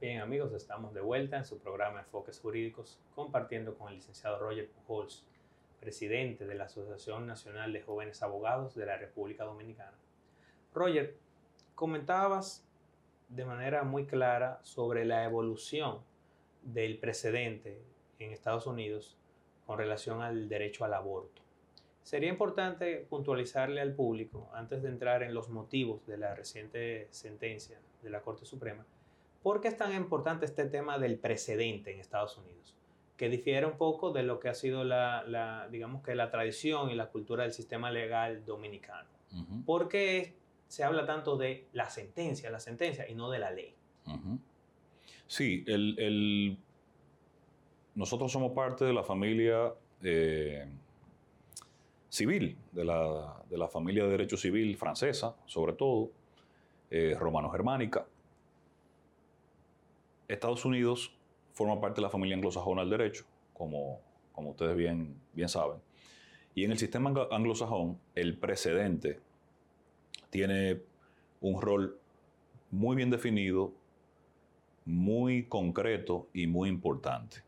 Bien 0.00 0.20
amigos, 0.20 0.54
estamos 0.54 0.94
de 0.94 1.02
vuelta 1.02 1.36
en 1.36 1.44
su 1.44 1.58
programa 1.58 2.00
Enfoques 2.00 2.40
Jurídicos 2.40 2.98
compartiendo 3.14 3.74
con 3.74 3.88
el 3.88 3.96
licenciado 3.96 4.38
Roger 4.38 4.66
Pujols, 4.70 5.26
presidente 5.78 6.46
de 6.46 6.54
la 6.54 6.64
Asociación 6.64 7.26
Nacional 7.26 7.74
de 7.74 7.82
Jóvenes 7.82 8.22
Abogados 8.22 8.74
de 8.74 8.86
la 8.86 8.96
República 8.96 9.44
Dominicana. 9.44 9.92
Roger, 10.74 11.16
comentabas 11.74 12.66
de 13.28 13.44
manera 13.44 13.84
muy 13.84 14.06
clara 14.06 14.60
sobre 14.62 15.04
la 15.04 15.24
evolución 15.24 15.98
del 16.62 16.98
precedente 16.98 17.80
en 18.18 18.32
Estados 18.32 18.66
Unidos 18.66 19.16
con 19.66 19.78
relación 19.78 20.22
al 20.22 20.48
derecho 20.48 20.84
al 20.84 20.94
aborto. 20.94 21.42
Sería 22.02 22.28
importante 22.28 23.06
puntualizarle 23.08 23.80
al 23.80 23.94
público, 23.94 24.50
antes 24.52 24.82
de 24.82 24.88
entrar 24.88 25.22
en 25.22 25.34
los 25.34 25.48
motivos 25.48 26.06
de 26.06 26.16
la 26.16 26.34
reciente 26.34 27.08
sentencia 27.10 27.78
de 28.02 28.10
la 28.10 28.20
Corte 28.20 28.44
Suprema, 28.44 28.84
¿Por 29.42 29.60
qué 29.60 29.68
es 29.68 29.76
tan 29.76 29.94
importante 29.94 30.44
este 30.44 30.66
tema 30.66 30.98
del 30.98 31.18
precedente 31.18 31.92
en 31.92 32.00
Estados 32.00 32.36
Unidos? 32.36 32.74
Que 33.16 33.28
difiere 33.28 33.66
un 33.66 33.78
poco 33.78 34.12
de 34.12 34.22
lo 34.22 34.38
que 34.38 34.48
ha 34.48 34.54
sido 34.54 34.84
la, 34.84 35.66
digamos 35.70 36.02
que 36.02 36.14
la 36.14 36.30
tradición 36.30 36.90
y 36.90 36.94
la 36.94 37.08
cultura 37.08 37.44
del 37.44 37.52
sistema 37.52 37.90
legal 37.90 38.44
dominicano. 38.44 39.08
¿Por 39.64 39.88
qué 39.88 40.34
se 40.70 40.84
habla 40.84 41.04
tanto 41.04 41.36
de 41.36 41.66
la 41.72 41.90
sentencia, 41.90 42.48
la 42.48 42.60
sentencia 42.60 43.08
y 43.08 43.14
no 43.16 43.28
de 43.28 43.40
la 43.40 43.50
ley? 43.50 43.74
Sí, 45.26 45.64
el, 45.66 46.56
nosotros 47.96 48.30
somos 48.30 48.52
parte 48.52 48.84
de 48.84 48.92
la 48.92 49.02
familia 49.02 49.74
eh, 50.00 50.64
civil, 52.08 52.56
de 52.70 52.84
la, 52.84 53.68
familia 53.68 54.04
de 54.04 54.10
derecho 54.10 54.36
civil 54.36 54.76
francesa, 54.76 55.34
sobre 55.44 55.72
todo, 55.72 56.12
eh, 56.88 57.16
romano-germánica. 57.18 58.06
Estados 60.28 60.64
Unidos 60.64 61.12
forma 61.52 61.80
parte 61.80 61.96
de 61.96 62.02
la 62.02 62.10
familia 62.10 62.36
anglosajona 62.36 62.82
del 62.82 62.90
derecho, 62.90 63.24
como, 63.54 64.00
como 64.30 64.50
ustedes 64.50 64.76
bien, 64.76 65.20
bien 65.32 65.48
saben. 65.48 65.80
Y 66.54 66.62
en 66.62 66.70
el 66.70 66.78
sistema 66.78 67.12
anglosajón, 67.32 67.98
el 68.14 68.36
precedente 68.38 69.18
tiene 70.30 70.80
un 71.40 71.60
rol 71.60 71.98
muy 72.70 72.96
bien 72.96 73.10
definido, 73.10 73.72
muy 74.84 75.44
concreto 75.44 76.28
y 76.32 76.46
muy 76.46 76.68
importante. 76.68 77.42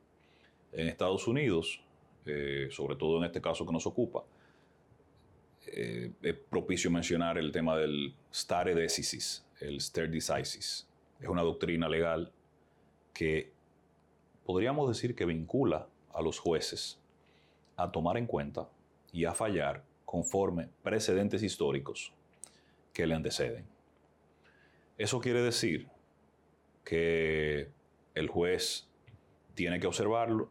En 0.72 0.88
Estados 0.88 1.26
Unidos, 1.26 1.82
eh, 2.26 2.68
sobre 2.70 2.96
todo 2.96 3.18
en 3.18 3.24
este 3.24 3.40
caso 3.40 3.64
que 3.64 3.72
nos 3.72 3.86
ocupa, 3.86 4.24
eh, 5.66 6.12
es 6.22 6.34
propicio 6.34 6.90
mencionar 6.90 7.38
el 7.38 7.52
tema 7.52 7.76
del 7.76 8.14
stare 8.32 8.74
decisis, 8.74 9.44
el 9.60 9.80
stare 9.80 10.08
decisis. 10.08 10.88
Es 11.20 11.28
una 11.28 11.42
doctrina 11.42 11.88
legal 11.88 12.32
que 13.14 13.52
podríamos 14.44 14.88
decir 14.88 15.14
que 15.14 15.24
vincula 15.24 15.86
a 16.12 16.20
los 16.20 16.38
jueces 16.38 16.98
a 17.76 17.90
tomar 17.90 18.16
en 18.16 18.26
cuenta 18.26 18.68
y 19.12 19.24
a 19.24 19.34
fallar 19.34 19.84
conforme 20.04 20.68
precedentes 20.82 21.42
históricos 21.42 22.12
que 22.92 23.06
le 23.06 23.14
anteceden. 23.14 23.66
Eso 24.98 25.20
quiere 25.20 25.42
decir 25.42 25.88
que 26.84 27.70
el 28.14 28.28
juez 28.28 28.88
tiene 29.54 29.80
que 29.80 29.86
observarlo. 29.86 30.50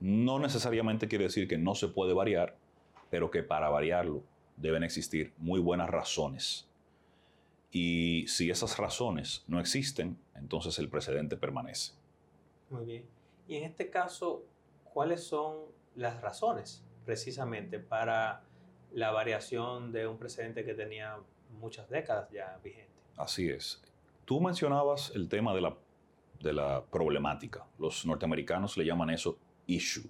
No 0.00 0.38
necesariamente 0.38 1.08
quiere 1.08 1.24
decir 1.24 1.48
que 1.48 1.58
no 1.58 1.74
se 1.74 1.88
puede 1.88 2.14
variar, 2.14 2.56
pero 3.10 3.30
que 3.30 3.42
para 3.42 3.68
variarlo 3.68 4.22
deben 4.56 4.82
existir 4.82 5.32
muy 5.38 5.60
buenas 5.60 5.90
razones 5.90 6.68
y 7.78 8.26
si 8.28 8.50
esas 8.50 8.78
razones 8.78 9.44
no 9.48 9.60
existen, 9.60 10.18
entonces 10.34 10.78
el 10.78 10.88
precedente 10.88 11.36
permanece. 11.36 11.92
Muy 12.70 12.86
bien. 12.86 13.04
Y 13.46 13.56
en 13.56 13.64
este 13.64 13.90
caso, 13.90 14.46
¿cuáles 14.94 15.22
son 15.22 15.58
las 15.94 16.22
razones 16.22 16.82
precisamente 17.04 17.78
para 17.78 18.42
la 18.92 19.10
variación 19.10 19.92
de 19.92 20.06
un 20.06 20.18
precedente 20.18 20.64
que 20.64 20.74
tenía 20.74 21.16
muchas 21.60 21.88
décadas 21.88 22.30
ya 22.30 22.58
vigente? 22.62 22.92
Así 23.16 23.48
es. 23.48 23.82
Tú 24.24 24.40
mencionabas 24.40 25.12
el 25.14 25.28
tema 25.28 25.54
de 25.54 25.60
la, 25.60 25.76
de 26.40 26.52
la 26.52 26.84
problemática. 26.84 27.64
Los 27.78 28.04
norteamericanos 28.04 28.76
le 28.76 28.84
llaman 28.84 29.10
eso 29.10 29.38
issue. 29.66 30.08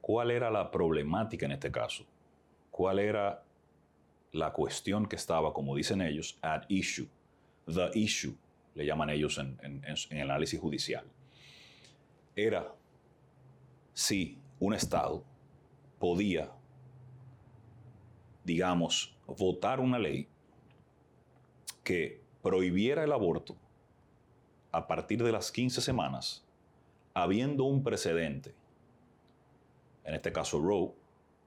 ¿Cuál 0.00 0.30
era 0.30 0.50
la 0.50 0.70
problemática 0.70 1.46
en 1.46 1.52
este 1.52 1.70
caso? 1.70 2.04
¿Cuál 2.70 2.98
era 2.98 3.42
la 4.34 4.52
cuestión 4.52 5.06
que 5.06 5.16
estaba, 5.16 5.54
como 5.54 5.76
dicen 5.76 6.02
ellos, 6.02 6.36
at 6.42 6.64
issue. 6.68 7.08
The 7.66 7.90
issue, 7.94 8.36
le 8.74 8.84
llaman 8.84 9.10
ellos 9.10 9.38
en, 9.38 9.58
el 10.10 10.20
análisis 10.20 10.60
judicial. 10.60 11.04
Era 12.34 12.70
si 13.92 14.36
un 14.58 14.74
Estado 14.74 15.24
podía, 16.00 16.50
digamos, 18.44 19.16
votar 19.26 19.80
una 19.80 19.98
ley 19.98 20.28
que 21.82 22.20
prohibiera 22.42 23.04
el 23.04 23.12
aborto 23.12 23.56
a 24.72 24.86
partir 24.86 25.22
de 25.22 25.32
las 25.32 25.50
15 25.50 25.80
semanas, 25.80 26.44
habiendo 27.14 27.64
un 27.64 27.82
precedente, 27.82 28.54
en 30.04 30.14
este 30.14 30.32
caso 30.32 30.60
Roe 30.60 30.92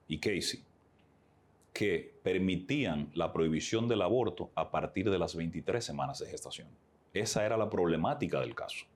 y 0.08 0.18
Casey, 0.18 0.64
que 1.72 2.18
permitían 2.22 3.10
la 3.14 3.32
prohibición 3.32 3.86
del 3.86 4.02
aborto 4.02 4.50
a 4.54 4.70
partir 4.70 5.10
de 5.10 5.18
las 5.18 5.36
23 5.36 5.84
semanas 5.84 6.18
de 6.18 6.26
gestación. 6.26 6.68
Esa 7.12 7.44
era 7.46 7.56
la 7.56 7.70
problemática 7.70 8.40
del 8.40 8.54
caso. 8.54 8.86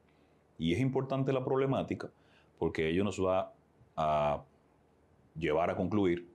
Y 0.58 0.72
es 0.72 0.80
importante 0.80 1.32
la 1.32 1.44
problemática 1.44 2.10
porque 2.58 2.88
ello 2.88 3.04
nos 3.04 3.20
va 3.20 3.52
a 3.96 4.42
llevar 5.36 5.70
a 5.70 5.76
concluir 5.76 6.31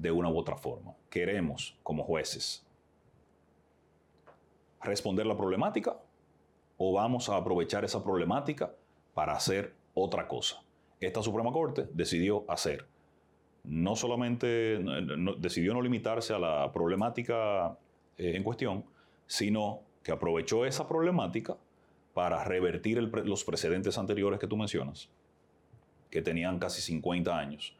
de 0.00 0.10
una 0.10 0.30
u 0.30 0.38
otra 0.38 0.56
forma. 0.56 0.94
Queremos, 1.10 1.76
como 1.82 2.04
jueces, 2.04 2.66
responder 4.82 5.26
la 5.26 5.36
problemática 5.36 5.98
o 6.78 6.92
vamos 6.92 7.28
a 7.28 7.36
aprovechar 7.36 7.84
esa 7.84 8.02
problemática 8.02 8.74
para 9.12 9.34
hacer 9.34 9.74
otra 9.94 10.26
cosa. 10.26 10.62
Esta 10.98 11.22
Suprema 11.22 11.52
Corte 11.52 11.86
decidió 11.92 12.44
hacer, 12.48 12.86
no 13.64 13.94
solamente 13.94 14.78
decidió 15.38 15.74
no 15.74 15.82
limitarse 15.82 16.32
a 16.32 16.38
la 16.38 16.72
problemática 16.72 17.76
eh, 18.16 18.36
en 18.36 18.42
cuestión, 18.42 18.84
sino 19.26 19.82
que 20.02 20.12
aprovechó 20.12 20.64
esa 20.64 20.88
problemática 20.88 21.58
para 22.14 22.42
revertir 22.44 22.98
los 22.98 23.44
precedentes 23.44 23.98
anteriores 23.98 24.40
que 24.40 24.46
tú 24.46 24.56
mencionas, 24.56 25.10
que 26.10 26.22
tenían 26.22 26.58
casi 26.58 26.80
50 26.80 27.36
años, 27.36 27.76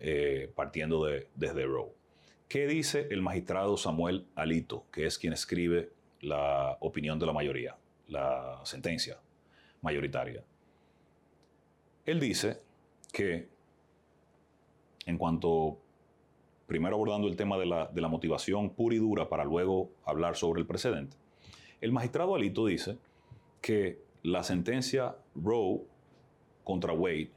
eh, 0.00 0.50
partiendo 0.54 1.04
de, 1.04 1.28
desde 1.34 1.66
Roe. 1.66 1.92
¿Qué 2.48 2.66
dice 2.66 3.06
el 3.10 3.22
magistrado 3.22 3.76
Samuel 3.76 4.26
Alito, 4.34 4.86
que 4.90 5.06
es 5.06 5.18
quien 5.18 5.32
escribe 5.32 5.92
la 6.20 6.76
opinión 6.80 7.18
de 7.18 7.26
la 7.26 7.32
mayoría, 7.32 7.76
la 8.08 8.60
sentencia 8.64 9.18
mayoritaria? 9.82 10.42
Él 12.06 12.18
dice 12.18 12.60
que, 13.12 13.48
en 15.06 15.18
cuanto, 15.18 15.78
primero 16.66 16.96
abordando 16.96 17.28
el 17.28 17.36
tema 17.36 17.58
de 17.58 17.66
la, 17.66 17.86
de 17.86 18.00
la 18.00 18.08
motivación 18.08 18.70
pura 18.70 18.96
y 18.96 18.98
dura 18.98 19.28
para 19.28 19.44
luego 19.44 19.92
hablar 20.04 20.34
sobre 20.34 20.60
el 20.60 20.66
precedente, 20.66 21.16
el 21.80 21.92
magistrado 21.92 22.34
Alito 22.34 22.66
dice 22.66 22.98
que 23.60 24.02
la 24.22 24.42
sentencia 24.42 25.16
Roe 25.34 25.82
contra 26.64 26.92
Wade 26.92 27.30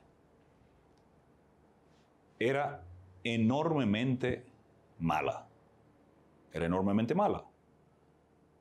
era 2.50 2.84
enormemente 3.24 4.44
mala. 5.00 5.48
Era 6.52 6.66
enormemente 6.66 7.16
mala. 7.16 7.46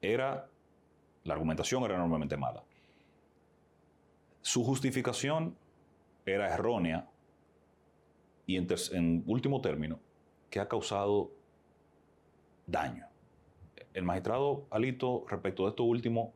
Era, 0.01 0.49
la 1.25 1.35
argumentación 1.35 1.83
era 1.83 1.97
enormemente 1.97 2.37
mala. 2.37 2.63
Su 4.41 4.65
justificación 4.65 5.57
era 6.25 6.53
errónea 6.55 7.09
y 8.47 8.57
en, 8.57 9.25
último 9.27 9.61
término, 9.61 9.99
que 10.51 10.61
ha 10.61 10.69
causado 10.69 11.31
daño. 12.67 13.07
El 13.95 14.05
magistrado 14.05 14.67
Alito, 14.71 15.25
respecto 15.29 15.65
de 15.65 15.71
esto 15.71 15.85
último, 15.85 16.33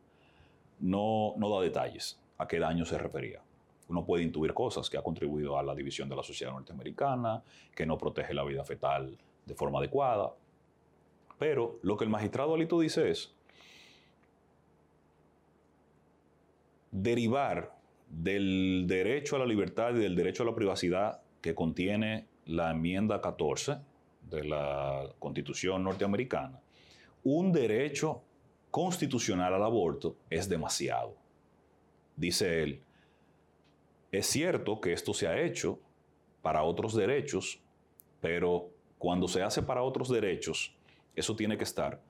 no, 0.80 1.34
no 1.36 1.48
da 1.50 1.62
detalles 1.62 2.20
a 2.38 2.46
qué 2.46 2.58
daño 2.58 2.84
se 2.84 2.98
refería. 2.98 3.45
Uno 3.88 4.04
puede 4.04 4.24
intuir 4.24 4.52
cosas 4.52 4.90
que 4.90 4.98
ha 4.98 5.02
contribuido 5.02 5.58
a 5.58 5.62
la 5.62 5.74
división 5.74 6.08
de 6.08 6.16
la 6.16 6.22
sociedad 6.22 6.52
norteamericana, 6.52 7.42
que 7.74 7.86
no 7.86 7.96
protege 7.96 8.34
la 8.34 8.44
vida 8.44 8.64
fetal 8.64 9.16
de 9.44 9.54
forma 9.54 9.78
adecuada. 9.78 10.34
Pero 11.38 11.78
lo 11.82 11.96
que 11.96 12.04
el 12.04 12.10
magistrado 12.10 12.54
Alito 12.54 12.80
dice 12.80 13.10
es 13.10 13.32
derivar 16.90 17.76
del 18.08 18.84
derecho 18.86 19.36
a 19.36 19.38
la 19.38 19.46
libertad 19.46 19.90
y 19.94 19.98
del 19.98 20.16
derecho 20.16 20.42
a 20.42 20.46
la 20.46 20.54
privacidad 20.54 21.20
que 21.40 21.54
contiene 21.54 22.26
la 22.46 22.70
enmienda 22.70 23.20
14 23.20 23.78
de 24.30 24.44
la 24.44 25.08
Constitución 25.18 25.84
norteamericana, 25.84 26.60
un 27.24 27.52
derecho 27.52 28.22
constitucional 28.70 29.54
al 29.54 29.62
aborto 29.62 30.16
es 30.30 30.48
demasiado. 30.48 31.14
Dice 32.16 32.62
él, 32.62 32.80
es 34.18 34.26
cierto 34.26 34.80
que 34.80 34.92
esto 34.92 35.12
se 35.14 35.28
ha 35.28 35.40
hecho 35.40 35.78
para 36.42 36.62
otros 36.62 36.94
derechos, 36.94 37.60
pero 38.20 38.70
cuando 38.98 39.28
se 39.28 39.42
hace 39.42 39.62
para 39.62 39.82
otros 39.82 40.08
derechos, 40.08 40.74
eso 41.14 41.36
tiene 41.36 41.56
que 41.56 41.64
estar, 41.64 42.00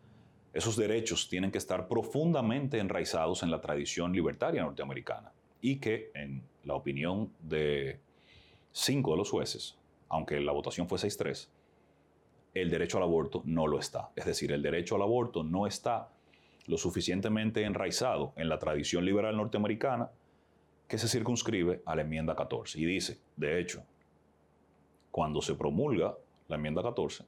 esos 0.52 0.76
derechos 0.76 1.28
tienen 1.28 1.50
que 1.50 1.58
estar 1.58 1.88
profundamente 1.88 2.78
enraizados 2.78 3.42
en 3.42 3.50
la 3.50 3.60
tradición 3.60 4.12
libertaria 4.12 4.62
norteamericana 4.62 5.32
y 5.60 5.76
que 5.76 6.10
en 6.14 6.42
la 6.64 6.74
opinión 6.74 7.32
de 7.40 8.00
cinco 8.72 9.12
de 9.12 9.16
los 9.18 9.30
jueces, 9.30 9.76
aunque 10.08 10.40
la 10.40 10.52
votación 10.52 10.88
fue 10.88 10.98
6-3, 10.98 11.48
el 12.54 12.70
derecho 12.70 12.96
al 12.96 13.02
aborto 13.02 13.42
no 13.44 13.66
lo 13.66 13.78
está. 13.78 14.10
Es 14.16 14.24
decir, 14.24 14.52
el 14.52 14.62
derecho 14.62 14.96
al 14.96 15.02
aborto 15.02 15.42
no 15.42 15.66
está 15.66 16.08
lo 16.66 16.78
suficientemente 16.78 17.62
enraizado 17.64 18.32
en 18.36 18.48
la 18.48 18.58
tradición 18.58 19.04
liberal 19.04 19.36
norteamericana 19.36 20.10
que 20.88 20.98
se 20.98 21.08
circunscribe 21.08 21.82
a 21.84 21.96
la 21.96 22.02
enmienda 22.02 22.36
14. 22.36 22.80
Y 22.80 22.84
dice, 22.84 23.18
de 23.36 23.60
hecho, 23.60 23.82
cuando 25.10 25.42
se 25.42 25.54
promulga 25.54 26.16
la 26.48 26.56
enmienda 26.56 26.82
14, 26.82 27.24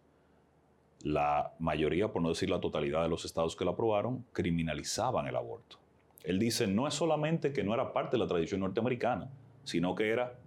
la 1.03 1.53
mayoría, 1.59 2.09
por 2.09 2.23
no 2.23 2.29
decir 2.29 2.51
la 2.51 2.61
totalidad 2.61 3.03
de 3.03 3.09
los 3.09 3.25
estados 3.25 3.57
que 3.57 3.65
la 3.65 3.73
aprobaron, 3.73 4.25
criminalizaban 4.33 5.27
el 5.27 5.37
aborto. 5.37 5.79
Él 6.25 6.39
dice, 6.39 6.67
no 6.67 6.87
es 6.87 6.95
solamente 6.95 7.53
que 7.53 7.65
no 7.65 7.75
era 7.75 7.93
parte 7.93 8.17
de 8.17 8.23
la 8.23 8.29
tradición 8.29 8.61
norteamericana, 8.61 9.31
sino 9.65 9.95
que 9.95 10.11
era 10.11 10.39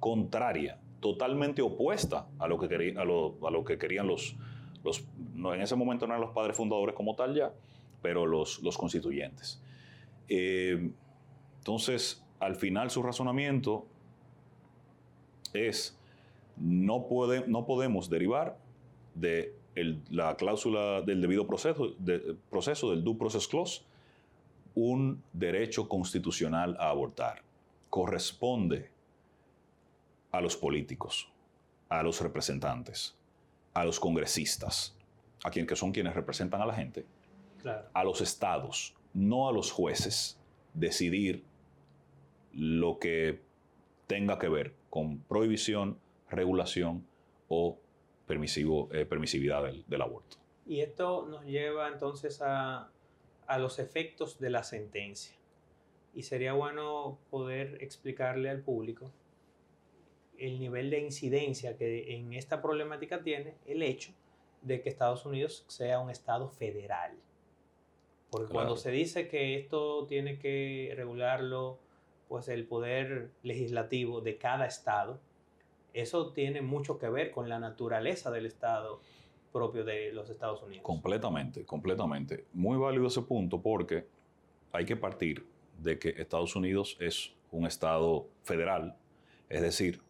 contraria, 0.00 0.78
totalmente 1.00 1.62
opuesta 1.62 2.26
a 2.38 2.48
lo 2.48 2.58
que, 2.58 2.68
quería, 2.68 3.00
a 3.00 3.04
lo, 3.04 3.64
que 3.64 3.78
querían 3.78 4.06
los, 4.06 4.36
los 4.84 5.06
no, 5.34 5.54
en 5.54 5.62
ese 5.62 5.76
momento 5.76 6.06
no 6.06 6.14
eran 6.14 6.20
los 6.20 6.34
padres 6.34 6.56
fundadores 6.56 6.94
como 6.94 7.14
tal 7.14 7.34
ya, 7.34 7.52
pero 8.02 8.26
los, 8.26 8.62
los 8.62 8.76
constituyentes. 8.76 9.62
Eh, 10.28 10.90
entonces, 11.66 12.24
al 12.38 12.54
final 12.54 12.92
su 12.92 13.02
razonamiento 13.02 13.88
es, 15.52 15.98
no, 16.56 17.08
puede, 17.08 17.48
no 17.48 17.66
podemos 17.66 18.08
derivar 18.08 18.56
de 19.16 19.52
la 20.10 20.36
cláusula 20.36 21.02
del 21.02 21.20
debido 21.20 21.44
proceso, 21.44 21.96
proceso, 22.50 22.92
del 22.92 23.02
due 23.02 23.16
process 23.16 23.48
clause, 23.48 23.82
un 24.76 25.20
derecho 25.32 25.88
constitucional 25.88 26.76
a 26.78 26.90
abortar. 26.90 27.42
Corresponde 27.90 28.92
a 30.30 30.40
los 30.40 30.56
políticos, 30.56 31.28
a 31.88 32.00
los 32.04 32.20
representantes, 32.20 33.16
a 33.74 33.84
los 33.84 33.98
congresistas, 33.98 34.96
a 35.42 35.50
quienes 35.50 35.68
que 35.68 35.74
son 35.74 35.90
quienes 35.90 36.14
representan 36.14 36.62
a 36.62 36.66
la 36.66 36.74
gente, 36.74 37.04
a 37.92 38.04
los 38.04 38.20
estados, 38.20 38.94
no 39.12 39.48
a 39.48 39.52
los 39.52 39.72
jueces, 39.72 40.38
decidir 40.72 41.44
lo 42.56 42.98
que 42.98 43.40
tenga 44.06 44.38
que 44.38 44.48
ver 44.48 44.74
con 44.90 45.20
prohibición, 45.20 45.98
regulación 46.30 47.06
o 47.48 47.78
permisivo, 48.26 48.88
eh, 48.92 49.04
permisividad 49.04 49.62
del 49.86 50.02
aborto. 50.02 50.38
Y 50.66 50.80
esto 50.80 51.26
nos 51.26 51.44
lleva 51.44 51.88
entonces 51.88 52.40
a, 52.42 52.90
a 53.46 53.58
los 53.58 53.78
efectos 53.78 54.38
de 54.38 54.50
la 54.50 54.62
sentencia. 54.62 55.36
Y 56.14 56.22
sería 56.22 56.54
bueno 56.54 57.18
poder 57.30 57.78
explicarle 57.82 58.48
al 58.48 58.62
público 58.62 59.12
el 60.38 60.58
nivel 60.58 60.90
de 60.90 61.00
incidencia 61.00 61.76
que 61.76 62.14
en 62.14 62.32
esta 62.32 62.62
problemática 62.62 63.22
tiene 63.22 63.54
el 63.66 63.82
hecho 63.82 64.12
de 64.62 64.80
que 64.80 64.88
Estados 64.88 65.24
Unidos 65.26 65.64
sea 65.68 66.00
un 66.00 66.10
Estado 66.10 66.48
federal. 66.48 67.12
Porque 68.30 68.52
cuando 68.52 68.76
se 68.76 68.90
dice 68.90 69.28
que 69.28 69.56
esto 69.58 70.06
tiene 70.06 70.38
que 70.38 70.92
regularlo 70.96 71.78
pues 72.28 72.48
el 72.48 72.66
poder 72.66 73.30
legislativo 73.42 74.20
de 74.20 74.36
cada 74.38 74.66
Estado, 74.66 75.20
eso 75.92 76.32
tiene 76.32 76.60
mucho 76.60 76.98
que 76.98 77.08
ver 77.08 77.30
con 77.30 77.48
la 77.48 77.58
naturaleza 77.58 78.30
del 78.30 78.46
Estado 78.46 79.00
propio 79.52 79.84
de 79.84 80.12
los 80.12 80.28
Estados 80.28 80.62
Unidos. 80.62 80.84
Completamente, 80.84 81.64
completamente. 81.64 82.44
Muy 82.52 82.76
válido 82.76 83.06
ese 83.06 83.22
punto 83.22 83.62
porque 83.62 84.06
hay 84.72 84.84
que 84.84 84.96
partir 84.96 85.46
de 85.78 85.98
que 85.98 86.10
Estados 86.10 86.54
Unidos 86.56 86.96
es 87.00 87.32
un 87.50 87.66
Estado 87.66 88.28
federal, 88.42 88.96
es 89.48 89.62
decir, 89.62 90.02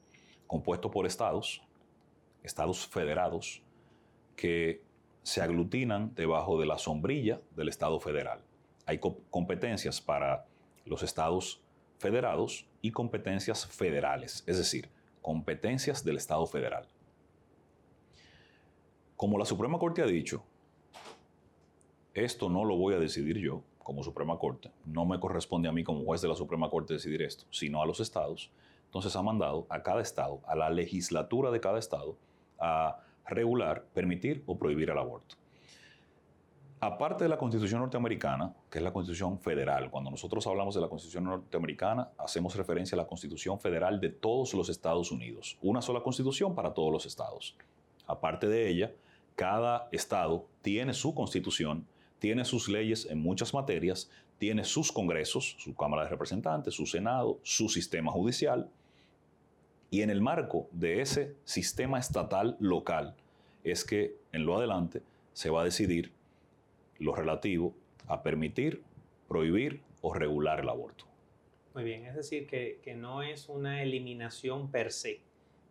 compuesto 0.46 0.90
por 0.90 1.06
estados, 1.06 1.62
estados 2.42 2.86
federados, 2.86 3.62
que 4.34 4.82
se 5.22 5.42
aglutinan 5.42 6.14
debajo 6.14 6.58
de 6.58 6.66
la 6.66 6.78
sombrilla 6.78 7.40
del 7.54 7.68
Estado 7.68 7.98
federal. 8.00 8.40
Hay 8.86 8.98
competencias 8.98 10.00
para 10.00 10.46
los 10.84 11.02
estados 11.02 11.60
federados 11.98 12.66
y 12.82 12.92
competencias 12.92 13.66
federales, 13.66 14.44
es 14.46 14.58
decir, 14.58 14.88
competencias 15.22 16.04
del 16.04 16.16
Estado 16.16 16.46
federal. 16.46 16.86
Como 19.16 19.38
la 19.38 19.44
Suprema 19.44 19.78
Corte 19.78 20.02
ha 20.02 20.06
dicho, 20.06 20.44
esto 22.14 22.48
no 22.48 22.64
lo 22.64 22.76
voy 22.76 22.94
a 22.94 22.98
decidir 22.98 23.38
yo 23.38 23.62
como 23.78 24.02
Suprema 24.02 24.38
Corte, 24.38 24.70
no 24.84 25.04
me 25.04 25.20
corresponde 25.20 25.68
a 25.68 25.72
mí 25.72 25.84
como 25.84 26.04
juez 26.04 26.20
de 26.20 26.28
la 26.28 26.34
Suprema 26.34 26.68
Corte 26.68 26.94
decidir 26.94 27.22
esto, 27.22 27.44
sino 27.50 27.80
a 27.80 27.86
los 27.86 28.00
estados, 28.00 28.50
entonces 28.86 29.14
ha 29.14 29.22
mandado 29.22 29.66
a 29.68 29.82
cada 29.82 30.00
estado, 30.00 30.40
a 30.46 30.56
la 30.56 30.70
legislatura 30.70 31.50
de 31.50 31.60
cada 31.60 31.78
estado, 31.78 32.16
a 32.58 33.00
regular, 33.26 33.84
permitir 33.94 34.42
o 34.46 34.58
prohibir 34.58 34.90
el 34.90 34.98
aborto. 34.98 35.36
Aparte 36.86 37.24
de 37.24 37.28
la 37.28 37.36
Constitución 37.36 37.80
norteamericana, 37.80 38.54
que 38.70 38.78
es 38.78 38.84
la 38.84 38.92
Constitución 38.92 39.40
federal, 39.40 39.90
cuando 39.90 40.08
nosotros 40.08 40.46
hablamos 40.46 40.72
de 40.76 40.80
la 40.80 40.88
Constitución 40.88 41.24
norteamericana, 41.24 42.10
hacemos 42.16 42.54
referencia 42.54 42.94
a 42.94 42.98
la 42.98 43.08
Constitución 43.08 43.58
federal 43.58 44.00
de 44.00 44.10
todos 44.10 44.54
los 44.54 44.68
Estados 44.68 45.10
Unidos. 45.10 45.58
Una 45.62 45.82
sola 45.82 46.00
Constitución 46.00 46.54
para 46.54 46.72
todos 46.72 46.92
los 46.92 47.04
estados. 47.04 47.56
Aparte 48.06 48.46
de 48.46 48.68
ella, 48.68 48.92
cada 49.34 49.88
estado 49.90 50.46
tiene 50.62 50.94
su 50.94 51.12
constitución, 51.12 51.84
tiene 52.20 52.44
sus 52.44 52.68
leyes 52.68 53.08
en 53.10 53.20
muchas 53.20 53.52
materias, 53.52 54.08
tiene 54.38 54.62
sus 54.62 54.92
congresos, 54.92 55.56
su 55.58 55.74
Cámara 55.74 56.04
de 56.04 56.10
Representantes, 56.10 56.74
su 56.74 56.86
Senado, 56.86 57.40
su 57.42 57.68
sistema 57.68 58.12
judicial. 58.12 58.70
Y 59.90 60.02
en 60.02 60.10
el 60.10 60.20
marco 60.20 60.68
de 60.70 61.00
ese 61.00 61.34
sistema 61.44 61.98
estatal 61.98 62.56
local 62.60 63.16
es 63.64 63.84
que 63.84 64.14
en 64.30 64.46
lo 64.46 64.56
adelante 64.56 65.02
se 65.32 65.50
va 65.50 65.62
a 65.62 65.64
decidir 65.64 66.14
lo 66.98 67.14
relativo 67.14 67.74
a 68.06 68.22
permitir, 68.22 68.82
prohibir 69.28 69.82
o 70.00 70.14
regular 70.14 70.60
el 70.60 70.68
aborto. 70.68 71.04
Muy 71.74 71.84
bien, 71.84 72.06
es 72.06 72.14
decir, 72.14 72.46
que, 72.46 72.94
no 72.96 73.22
es 73.22 73.48
una 73.48 73.82
eliminación 73.82 74.70
per 74.70 74.90
se 74.92 75.20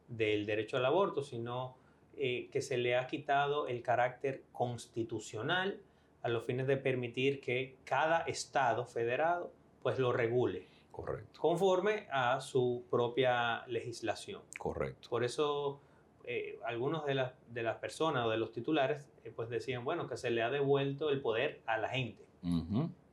del 0.07 0.45
derecho 0.45 0.77
al 0.77 0.85
aborto, 0.85 1.23
sino 1.23 1.77
eh, 2.15 2.49
que 2.51 2.61
se 2.61 2.77
le 2.77 2.95
ha 2.95 3.07
quitado 3.07 3.67
el 3.67 3.81
carácter 3.81 4.43
constitucional 4.51 5.79
a 6.21 6.29
los 6.29 6.45
fines 6.45 6.67
de 6.67 6.77
permitir 6.77 7.41
que 7.41 7.77
cada 7.85 8.19
estado 8.21 8.85
federado 8.85 9.51
pues 9.81 9.97
lo 9.97 10.11
regule. 10.11 10.67
Correcto. 10.91 11.39
Conforme 11.41 12.07
a 12.11 12.39
su 12.39 12.83
propia 12.89 13.65
legislación. 13.67 14.41
Correcto. 14.57 15.09
Por 15.09 15.23
eso 15.23 15.81
eh, 16.27 16.59
algunos 16.65 17.05
de 17.05 17.13
las, 17.13 17.33
de 17.53 17.61
las 17.61 17.77
personas 17.77 18.25
o 18.25 18.29
de 18.29 18.37
los 18.37 18.51
titulares 18.51 19.07
eh, 19.23 19.31
pues 19.35 19.49
decían, 19.49 19.85
bueno, 19.85 20.07
que 20.07 20.17
se 20.17 20.31
le 20.31 20.41
ha 20.41 20.49
devuelto 20.49 21.09
el 21.09 21.21
poder 21.21 21.61
a 21.65 21.77
la 21.77 21.89
gente. 21.89 22.25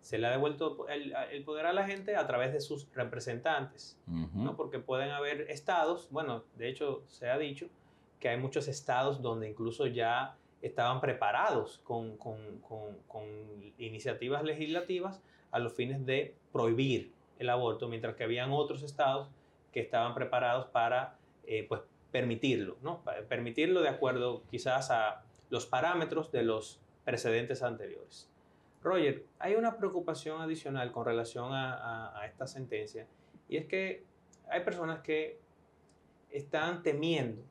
Se 0.01 0.18
le 0.18 0.27
ha 0.27 0.31
devuelto 0.31 0.88
el, 0.88 1.14
el, 1.31 1.44
poder 1.44 1.66
a 1.66 1.72
la 1.72 1.87
gente 1.87 2.16
a 2.16 2.27
través 2.27 2.53
de 2.53 2.61
sus 2.61 2.92
representantes, 2.92 3.98
¿no? 4.07 4.57
Porque 4.57 4.79
pueden 4.79 5.11
haber 5.11 5.42
estados, 5.42 6.09
bueno, 6.11 6.44
de 6.57 6.68
hecho 6.68 7.05
se 7.07 7.31
ha 7.31 7.38
dicho 7.38 7.68
que 8.18 8.29
hay 8.29 8.37
muchos 8.37 8.68
estados 8.68 9.22
donde 9.22 9.48
incluso 9.48 9.87
ya 9.87 10.37
estaban 10.61 11.01
preparados 11.01 11.79
con, 11.85 12.16
con, 12.16 12.59
con, 12.61 12.98
con 13.09 13.25
iniciativas 13.79 14.42
legislativas 14.42 15.22
a 15.51 15.59
los 15.59 15.72
fines 15.72 16.05
de 16.05 16.35
prohibir 16.53 17.12
el 17.38 17.51
aborto, 17.51 17.88
mientras 17.88 18.14
que 18.16 18.25
habían 18.25 18.53
otros 18.53 18.83
estados 18.83 19.31
que 19.72 19.81
estaban 19.81 20.14
preparados 20.14 20.66
para 20.66 21.18
eh, 21.44 21.66
pues, 21.68 21.83
permitirlo, 22.12 22.77
¿no? 22.83 23.03
permitirlo 23.29 23.81
de 23.81 23.88
acuerdo 23.88 24.44
quizás 24.51 24.90
a 24.90 25.25
los 25.51 25.66
parámetros 25.66 26.31
de 26.31 26.42
los 26.42 26.81
precedentes 27.05 27.62
anteriores. 27.62 28.31
Roger, 28.83 29.25
hay 29.38 29.55
una 29.55 29.77
preocupación 29.79 30.40
adicional 30.40 30.92
con 30.92 31.07
relación 31.07 31.51
a, 31.53 32.22
esta 32.27 32.46
sentencia 32.46 33.09
y 33.48 33.57
es 33.57 33.66
que 33.66 34.05
hay 34.48 34.62
personas 34.62 35.01
que 35.01 35.40
están 36.31 36.83
temiendo 36.83 37.42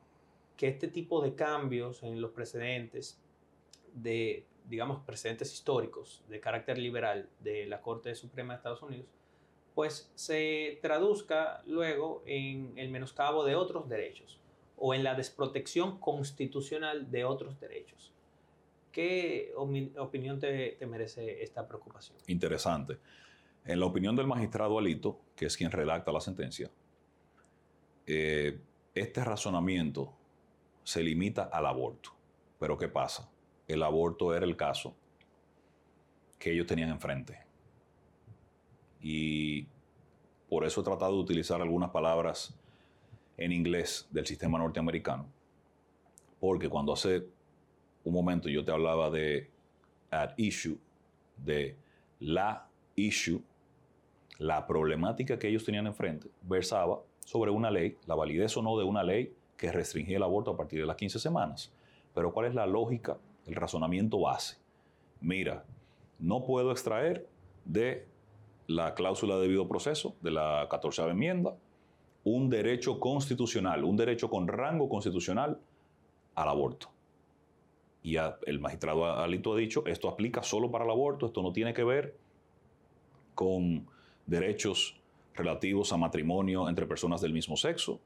que 0.56 0.68
este 0.68 0.88
tipo 0.88 1.20
de 1.22 1.34
cambios 1.34 2.02
en 2.02 2.20
los 2.20 2.30
precedentes 2.30 3.20
de, 3.94 4.46
digamos, 4.66 5.00
precedentes 5.04 5.52
históricos 5.52 6.22
de 6.28 6.40
carácter 6.40 6.78
liberal 6.78 7.28
de 7.40 7.66
la 7.66 7.80
Corte 7.80 8.14
Suprema 8.14 8.52
de 8.52 8.56
Estados 8.58 8.82
Unidos, 8.82 9.06
pues 9.74 10.12
se 10.14 10.78
traduzca 10.82 11.62
luego 11.66 12.22
en 12.26 12.76
el 12.76 12.90
menoscabo 12.90 13.44
de 13.44 13.56
otros 13.56 13.88
derechos 13.88 14.41
o 14.84 14.94
en 14.94 15.04
la 15.04 15.14
desprotección 15.14 16.00
constitucional 16.00 17.08
de 17.08 17.24
otros 17.24 17.60
derechos. 17.60 18.12
¿Qué 18.90 19.52
opinión 19.56 20.40
te, 20.40 20.76
merece 20.86 21.40
esta 21.40 21.68
preocupación? 21.68 22.18
Interesante. 22.26 22.98
En 23.64 23.78
la 23.78 23.86
opinión 23.86 24.16
del 24.16 24.26
magistrado 24.26 24.76
Alito, 24.76 25.20
que 25.36 25.46
es 25.46 25.56
quien 25.56 25.70
redacta 25.70 26.10
la 26.10 26.20
sentencia, 26.20 26.68
eh, 28.08 28.58
este 28.92 29.24
razonamiento 29.24 30.12
se 30.82 31.00
limita 31.04 31.44
al 31.44 31.66
aborto. 31.66 32.10
Pero 32.58 32.76
¿qué 32.76 32.88
pasa? 32.88 33.30
El 33.68 33.84
aborto 33.84 34.34
era 34.34 34.44
el 34.44 34.56
caso 34.56 34.96
que 36.40 36.50
ellos 36.50 36.66
tenían 36.66 36.90
enfrente. 36.90 37.38
Y 39.00 39.64
por 40.48 40.64
eso 40.64 40.80
he 40.80 40.84
tratado 40.84 41.12
de 41.12 41.20
utilizar 41.20 41.62
algunas 41.62 41.90
palabras 41.90 42.52
en 43.36 43.52
inglés 43.52 44.06
del 44.10 44.26
sistema 44.26 44.58
norteamericano, 44.58 45.26
porque 46.40 46.68
cuando 46.68 46.92
hace 46.92 47.26
un 48.04 48.12
momento 48.12 48.48
yo 48.48 48.64
te 48.64 48.72
hablaba 48.72 49.10
de 49.10 49.50
at 50.10 50.34
issue, 50.36 50.78
de 51.36 51.76
la 52.20 52.66
issue, 52.96 53.42
la 54.38 54.66
problemática 54.66 55.38
que 55.38 55.48
ellos 55.48 55.64
tenían 55.64 55.86
enfrente, 55.86 56.28
versaba 56.42 57.00
sobre 57.24 57.50
una 57.50 57.70
ley, 57.70 57.96
la 58.06 58.14
validez 58.14 58.56
o 58.56 58.62
no 58.62 58.76
de 58.76 58.84
una 58.84 59.02
ley 59.02 59.34
que 59.56 59.70
restringía 59.70 60.16
el 60.16 60.22
aborto 60.22 60.50
a 60.50 60.56
partir 60.56 60.80
de 60.80 60.86
las 60.86 60.96
15 60.96 61.18
semanas. 61.18 61.72
Pero 62.14 62.32
¿cuál 62.32 62.46
es 62.46 62.54
la 62.54 62.66
lógica, 62.66 63.18
el 63.46 63.54
razonamiento 63.54 64.20
base? 64.20 64.56
Mira, 65.20 65.64
no 66.18 66.44
puedo 66.44 66.72
extraer 66.72 67.28
de 67.64 68.06
la 68.66 68.94
cláusula 68.94 69.36
de 69.36 69.42
debido 69.42 69.68
proceso 69.68 70.16
de 70.20 70.32
la 70.32 70.66
14 70.68 71.02
enmienda 71.02 71.54
un 72.24 72.48
derecho 72.48 73.00
constitucional, 73.00 73.84
un 73.84 73.96
derecho 73.96 74.30
con 74.30 74.46
rango 74.46 74.88
constitucional 74.88 75.58
al 76.34 76.48
aborto. 76.48 76.88
Y 78.02 78.16
el 78.16 78.58
magistrado 78.58 79.06
Alito 79.06 79.54
ha 79.54 79.56
dicho, 79.56 79.84
esto 79.86 80.08
aplica 80.08 80.42
solo 80.42 80.70
para 80.70 80.84
el 80.84 80.90
aborto, 80.90 81.26
esto 81.26 81.42
no 81.42 81.52
tiene 81.52 81.72
que 81.72 81.84
ver 81.84 82.16
con 83.34 83.86
derechos 84.26 85.00
relativos 85.34 85.92
a 85.92 85.96
matrimonio 85.96 86.68
entre 86.68 86.86
personas 86.86 87.20
del 87.20 87.32
mismo 87.32 87.56
sexo, 87.56 88.00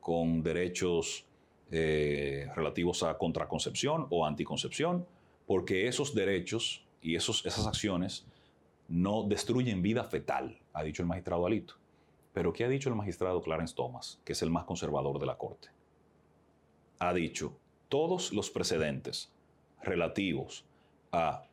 con 0.00 0.42
derechos 0.42 1.24
eh, 1.70 2.48
relativos 2.54 3.02
a 3.02 3.16
contraconcepción 3.18 4.06
o 4.10 4.26
anticoncepción, 4.26 5.06
porque 5.46 5.86
esos 5.86 6.14
derechos 6.14 6.84
y 7.00 7.14
esos, 7.14 7.46
esas 7.46 7.66
acciones 7.66 8.26
no 8.88 9.24
destruyen 9.24 9.82
vida 9.82 10.04
fetal, 10.04 10.58
ha 10.72 10.82
dicho 10.82 11.02
el 11.02 11.08
magistrado 11.08 11.46
Alito. 11.46 11.74
Pero 12.36 12.52
¿qué 12.52 12.64
ha 12.64 12.68
dicho 12.68 12.90
el 12.90 12.94
magistrado 12.94 13.40
Clarence 13.40 13.74
Thomas, 13.74 14.20
que 14.22 14.34
es 14.34 14.42
el 14.42 14.50
más 14.50 14.64
conservador 14.64 15.18
de 15.18 15.24
la 15.24 15.38
Corte? 15.38 15.70
Ha 16.98 17.14
dicho, 17.14 17.56
todos 17.88 18.30
los 18.30 18.50
precedentes 18.50 19.32
relativos 19.82 20.66
a 21.12 21.44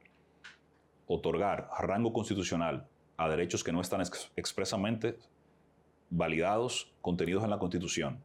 otorgar 1.08 1.70
rango 1.80 2.12
constitucional 2.12 2.86
a 3.16 3.30
derechos 3.30 3.64
que 3.64 3.72
no 3.72 3.80
están 3.80 4.02
expresamente 4.36 5.18
validados, 6.10 6.92
contenidos 7.02 7.46
en 7.46 7.52
la 7.52 7.60
Constitución, 7.60 8.22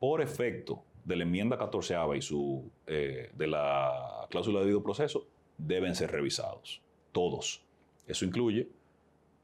por 0.00 0.20
efecto 0.20 0.82
de 1.04 1.14
la 1.14 1.22
enmienda 1.22 1.58
14 1.58 1.94
y 2.16 2.22
su, 2.22 2.68
eh, 2.88 3.30
de 3.34 3.46
la 3.46 4.26
cláusula 4.30 4.58
de 4.58 4.64
debido 4.64 4.82
proceso, 4.82 5.28
deben 5.56 5.94
ser 5.94 6.10
revisados. 6.10 6.82
Todos. 7.12 7.62
Eso 8.04 8.24
incluye 8.24 8.68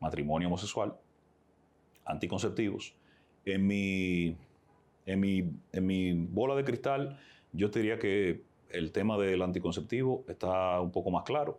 matrimonio 0.01 0.49
homosexual, 0.49 0.99
anticonceptivos. 2.07 2.95
En 3.45 3.67
mi, 3.67 4.37
en 5.05 5.21
mi, 5.21 5.51
en 5.73 5.87
mi 5.87 6.13
bola 6.13 6.55
de 6.55 6.65
cristal, 6.65 7.19
yo 7.53 7.71
te 7.71 7.81
diría 7.81 7.99
que 7.99 8.43
el 8.71 8.93
tema 8.93 9.19
del 9.19 9.43
anticonceptivo 9.43 10.25
está 10.29 10.81
un 10.81 10.91
poco 10.91 11.11
más 11.11 11.25
claro 11.25 11.59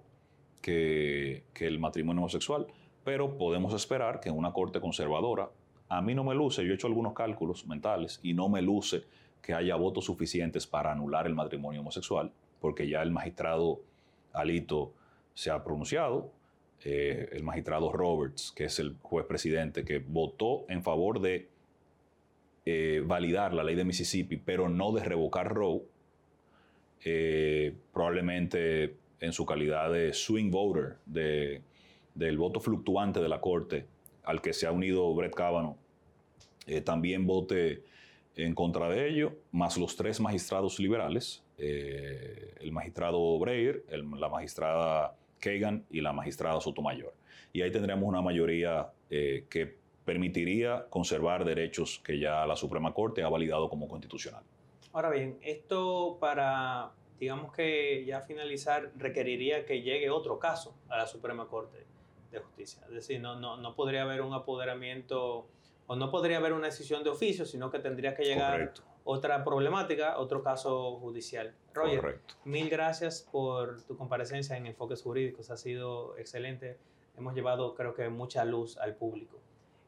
que, 0.61 1.43
que 1.53 1.67
el 1.67 1.79
matrimonio 1.79 2.21
homosexual, 2.21 2.67
pero 3.03 3.37
podemos 3.37 3.73
esperar 3.73 4.19
que 4.19 4.29
una 4.29 4.51
corte 4.51 4.81
conservadora, 4.81 5.49
a 5.89 6.01
mí 6.01 6.13
no 6.13 6.23
me 6.23 6.35
luce, 6.35 6.65
yo 6.65 6.71
he 6.71 6.75
hecho 6.75 6.87
algunos 6.87 7.13
cálculos 7.13 7.65
mentales 7.65 8.19
y 8.21 8.33
no 8.33 8.49
me 8.49 8.61
luce 8.61 9.03
que 9.41 9.53
haya 9.53 9.75
votos 9.75 10.05
suficientes 10.05 10.67
para 10.67 10.91
anular 10.91 11.25
el 11.25 11.33
matrimonio 11.33 11.79
homosexual, 11.79 12.31
porque 12.59 12.89
ya 12.89 13.01
el 13.01 13.11
magistrado 13.11 13.79
Alito 14.33 14.93
se 15.33 15.51
ha 15.51 15.63
pronunciado, 15.63 16.31
eh, 16.83 17.29
el 17.31 17.43
magistrado 17.43 17.91
Roberts, 17.91 18.53
que 18.55 18.65
es 18.65 18.79
el 18.79 18.95
juez 19.01 19.25
presidente, 19.25 19.83
que 19.83 19.97
votó 19.97 20.65
en 20.69 20.83
favor 20.83 21.19
de 21.19 21.47
eh, 22.65 23.01
validar 23.03 23.53
la 23.53 23.63
ley 23.63 23.75
de 23.75 23.83
Mississippi, 23.83 24.37
pero 24.37 24.69
no 24.69 24.91
de 24.91 25.03
revocar 25.03 25.53
Roe, 25.53 25.81
eh, 27.03 27.73
probablemente 27.91 28.95
en 29.19 29.33
su 29.33 29.45
calidad 29.45 29.91
de 29.91 30.13
swing 30.13 30.51
voter, 30.51 30.97
de, 31.07 31.61
del 32.13 32.37
voto 32.37 32.59
fluctuante 32.59 33.21
de 33.21 33.29
la 33.29 33.41
Corte, 33.41 33.87
al 34.23 34.41
que 34.41 34.53
se 34.53 34.67
ha 34.67 34.71
unido 34.71 35.13
Brett 35.15 35.33
Kavanaugh, 35.33 35.77
también 36.83 37.25
vote 37.25 37.83
en 38.35 38.53
contra 38.53 38.89
de 38.89 39.09
ello, 39.09 39.33
más 39.51 39.77
los 39.77 39.95
tres 39.95 40.19
magistrados 40.19 40.79
liberales, 40.79 41.43
el 41.57 42.71
magistrado 42.73 43.39
Breyer, 43.39 43.85
la 43.89 44.27
magistrada 44.27 45.15
Kagan 45.39 45.85
y 45.89 46.01
la 46.01 46.13
magistrada 46.13 46.59
Sotomayor. 46.61 47.13
Y 47.53 47.61
ahí 47.61 47.71
tendremos 47.71 48.07
una 48.07 48.21
mayoría 48.21 48.89
eh, 49.09 49.45
que 49.49 49.77
permitiría 50.05 50.85
conservar 50.89 51.43
derechos 51.43 52.01
que 52.03 52.19
ya 52.19 52.45
la 52.45 52.55
Suprema 52.55 52.93
Corte 52.93 53.23
ha 53.23 53.29
validado 53.29 53.69
como 53.69 53.87
constitucional. 53.87 54.43
Ahora 54.93 55.09
bien, 55.09 55.37
esto 55.41 56.17
para 56.19 56.91
digamos 57.19 57.51
que 57.51 58.05
ya 58.05 58.21
finalizar 58.21 58.91
requeriría 58.95 59.65
que 59.65 59.81
llegue 59.81 60.09
otro 60.09 60.39
caso 60.39 60.75
a 60.87 60.97
la 60.97 61.07
Suprema 61.07 61.47
Corte 61.47 61.85
de 62.31 62.39
Justicia. 62.39 62.81
Es 62.87 62.93
decir, 62.93 63.19
no, 63.19 63.39
no, 63.39 63.57
no 63.57 63.75
podría 63.75 64.03
haber 64.03 64.21
un 64.21 64.33
apoderamiento 64.33 65.47
o 65.87 65.95
no 65.95 66.11
podría 66.11 66.37
haber 66.37 66.53
una 66.53 66.67
decisión 66.67 67.03
de 67.03 67.09
oficio, 67.09 67.45
sino 67.45 67.71
que 67.71 67.79
tendría 67.79 68.13
que 68.13 68.23
llegar 68.23 68.73
otra 69.07 69.41
problemática, 69.45 70.19
otro 70.19 70.43
caso 70.43 70.97
judicial. 70.99 71.55
Roger, 71.73 72.19
mil 72.43 72.69
gracias 72.69 73.25
por 73.31 73.81
tu 73.83 73.95
comparecencia 73.95 74.57
en 74.57 74.67
Enfoques 74.67 75.01
Jurídicos, 75.01 75.49
ha 75.49 75.55
sido 75.55 76.17
excelente. 76.17 76.77
Hemos 77.17 77.33
llevado, 77.33 77.73
creo 77.73 77.93
que, 77.93 78.09
mucha 78.09 78.43
luz 78.43 78.77
al 78.77 78.95
público. 78.95 79.39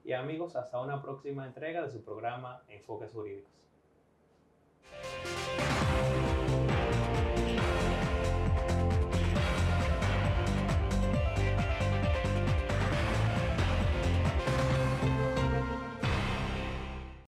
Y 0.06 0.14
amigos, 0.14 0.56
hasta 0.56 0.80
una 0.80 1.02
próxima 1.02 1.46
entrega 1.46 1.82
de 1.82 1.92
su 1.92 2.02
programa 2.02 2.64
Enfoques 2.70 3.12
Jurídicos. 3.12 3.52